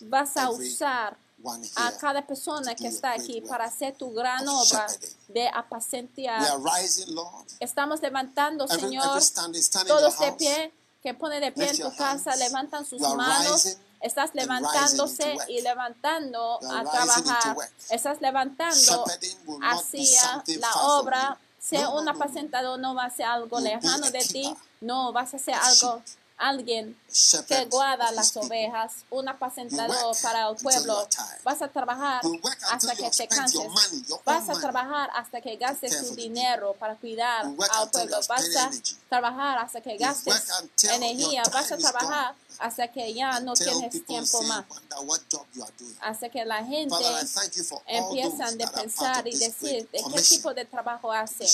[0.03, 1.17] vas a usar
[1.77, 4.87] a cada persona que está aquí para hacer tu gran obra
[5.29, 6.61] de apacentear.
[7.59, 10.73] Estamos levantando, Señor, every standing, standing in todos de pie,
[11.03, 13.77] que pone de pie en tu casa, levantan sus manos.
[14.01, 17.57] Estás levantándose y levantando a trabajar.
[17.91, 19.05] Estás levantando
[19.63, 21.39] hacia la obra.
[21.73, 24.55] no, un apacentador no va a ser algo lejano de ti.
[24.81, 26.03] No, vas a A algo.
[26.41, 26.97] Alguien
[27.47, 31.07] que guarda las ovejas, un apacentador para el pueblo.
[31.45, 32.23] Vas a trabajar
[32.71, 33.63] hasta que te canses.
[34.25, 38.17] Vas a trabajar hasta que gastes tu dinero para cuidar al pueblo.
[38.29, 38.71] Vas a
[39.09, 40.49] trabajar hasta que gastes
[40.85, 41.43] energía.
[41.53, 42.35] Vas a trabajar.
[42.59, 44.65] Hasta que ya no tienes tiempo más.
[46.01, 46.95] Hasta que la gente
[47.87, 51.45] empiezan de pensar y decir de qué tipo de trabajo hace.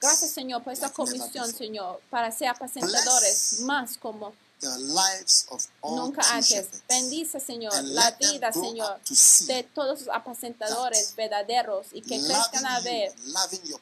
[0.00, 1.52] Gracias, Señor, por esta comisión.
[1.52, 4.32] Señor, para ser apacentadores más como
[4.62, 6.68] The lives of all nunca antes.
[6.88, 9.00] Bendice, Señor, And la vida, Señor,
[9.48, 13.12] de todos los apacentadores verdaderos y que crezcan a you, ver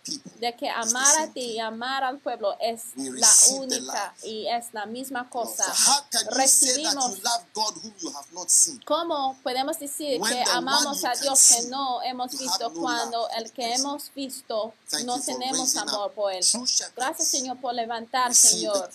[0.02, 0.32] people.
[0.40, 4.86] de que amar a ti y amar al pueblo es la única y es la
[4.86, 5.65] misma cosa.
[5.74, 7.19] So Recibimos?
[8.86, 13.74] ¿Cómo podemos decir que amamos a Dios que no hemos visto no cuando el que
[13.74, 16.43] hemos visto Thank no tenemos amor por él?
[16.97, 18.90] Gracias Señor por levantar, Señor,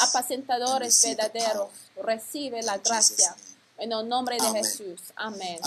[0.00, 1.70] apacentadores and verdaderos.
[2.02, 3.34] Recibe la gracia
[3.78, 4.64] en el nombre de Amen.
[4.64, 5.00] Jesús.
[5.16, 5.58] Amén.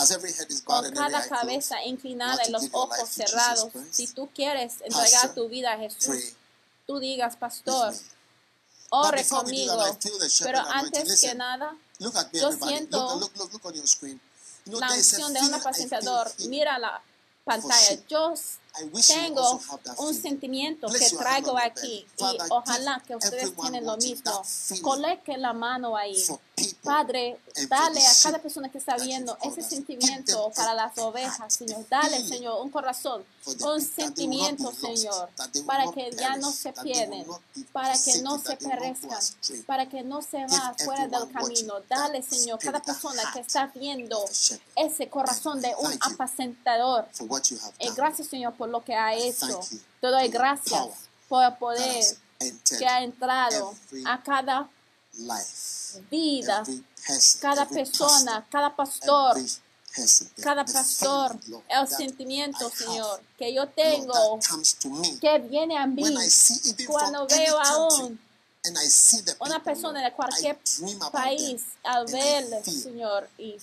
[0.64, 5.72] Con cada cabeza inclinada y los ojos cerrados, si tú quieres entregar Pastor, tu vida
[5.72, 6.36] a Jesús, pray
[6.86, 7.94] tú digas, pastor,
[8.90, 9.98] ore conmigo.
[10.42, 12.72] Pero antes que nada, Look at me, Yo everybody.
[12.72, 14.20] siento Look, look, look, look on your screen.
[14.64, 16.32] You know, la unción de un apacentador.
[16.48, 17.02] Mira la
[17.44, 18.02] pantalla.
[18.08, 18.34] Yo
[19.06, 19.60] tengo
[19.98, 24.42] un sentimiento que traigo aquí y ojalá que ustedes tienen lo mismo.
[24.82, 26.22] Coloque la mano ahí.
[26.82, 31.84] Padre, dale a cada persona que está viendo ese sentimiento para las ovejas, Señor.
[31.88, 33.24] Dale, Señor, un corazón,
[33.60, 35.28] un sentimiento, Señor,
[35.66, 37.26] para que ya no se pierden,
[37.72, 39.18] para que no se perezcan,
[39.66, 41.74] para que no se va fuera del camino.
[41.88, 44.24] Dale, Señor, cada persona que está viendo
[44.76, 47.06] ese corazón de un apacentador.
[47.20, 47.94] Y done.
[47.96, 49.60] gracias, Señor, por lo que ha hecho.
[50.00, 50.86] Te doy gracias
[51.28, 52.04] por el poder
[52.78, 53.74] que ha entrado
[54.06, 54.70] a cada
[56.08, 56.62] vida,
[57.40, 59.36] cada persona, cada pastor,
[60.40, 61.36] cada pastor,
[61.68, 64.38] el sentimiento, Señor, que yo tengo,
[65.20, 66.04] que viene a mí
[66.86, 68.20] cuando veo aún
[69.40, 70.56] una persona de cualquier
[71.10, 73.56] país al verle, Señor, y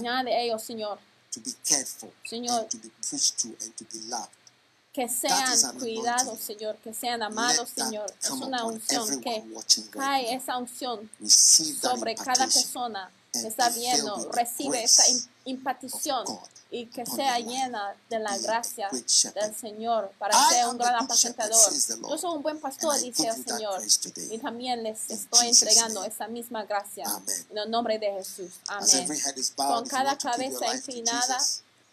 [0.00, 1.00] nada de ellos, Señor,
[1.32, 4.30] to be cared for Señor, to be preached to and to be loved.
[4.92, 5.32] que sean
[5.64, 6.40] an cuidados.
[6.40, 8.12] Señor, que sean amados, Señor.
[8.22, 9.44] Es una unción que
[9.92, 16.38] cae esa unción sobre cada persona que está viendo, recibe esa grace im- impartición God.
[16.70, 21.56] y que sea llena de la gracia del Señor para ser un gran apacentador.
[22.08, 23.82] Yo soy un buen pastor, dice el Señor,
[24.30, 27.04] y también les estoy entregando esa misma gracia.
[27.50, 28.52] En el nombre de Jesús.
[28.66, 29.08] Amén.
[29.56, 31.38] Con cada cabeza inclinada,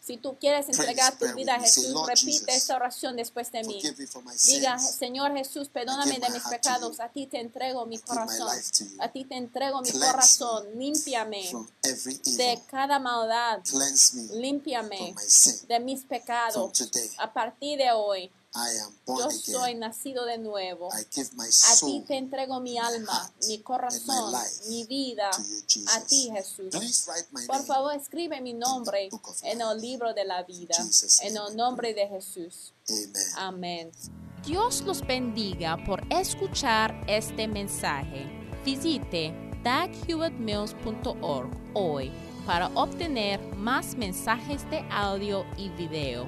[0.08, 3.82] si tú quieres entregar tu vida a Jesús, repite esta oración después de mí.
[4.46, 4.80] Diga.
[4.80, 7.02] Señor Jesús, perdóname de mis pecados.
[7.02, 8.48] A ti te entrego mi corazón.
[9.00, 10.66] A ti te entrego mi corazón.
[10.80, 11.52] Límpiame
[12.38, 13.60] de cada maldad.
[14.32, 15.14] Límpiame
[15.68, 16.90] de mis pecados.
[17.18, 19.40] A partir de hoy, I am born yo again.
[19.42, 20.90] soy nacido de nuevo.
[20.92, 25.30] I give my A ti te entrego mi alma, heart, mi corazón, life mi vida.
[25.70, 25.86] you.
[25.96, 26.74] A ti, Jesús.
[27.46, 29.10] Por favor, escribe mi nombre
[29.44, 30.76] en el libro de la vida.
[30.76, 32.74] Jesus' En el nombre de Jesús.
[32.90, 33.14] Amen.
[33.38, 33.92] Amén.
[34.46, 38.26] Dios los bendiga por escuchar este mensaje.
[38.66, 42.12] Visite daghewittmills.org hoy
[42.46, 46.28] para obtener más mensajes de audio y video,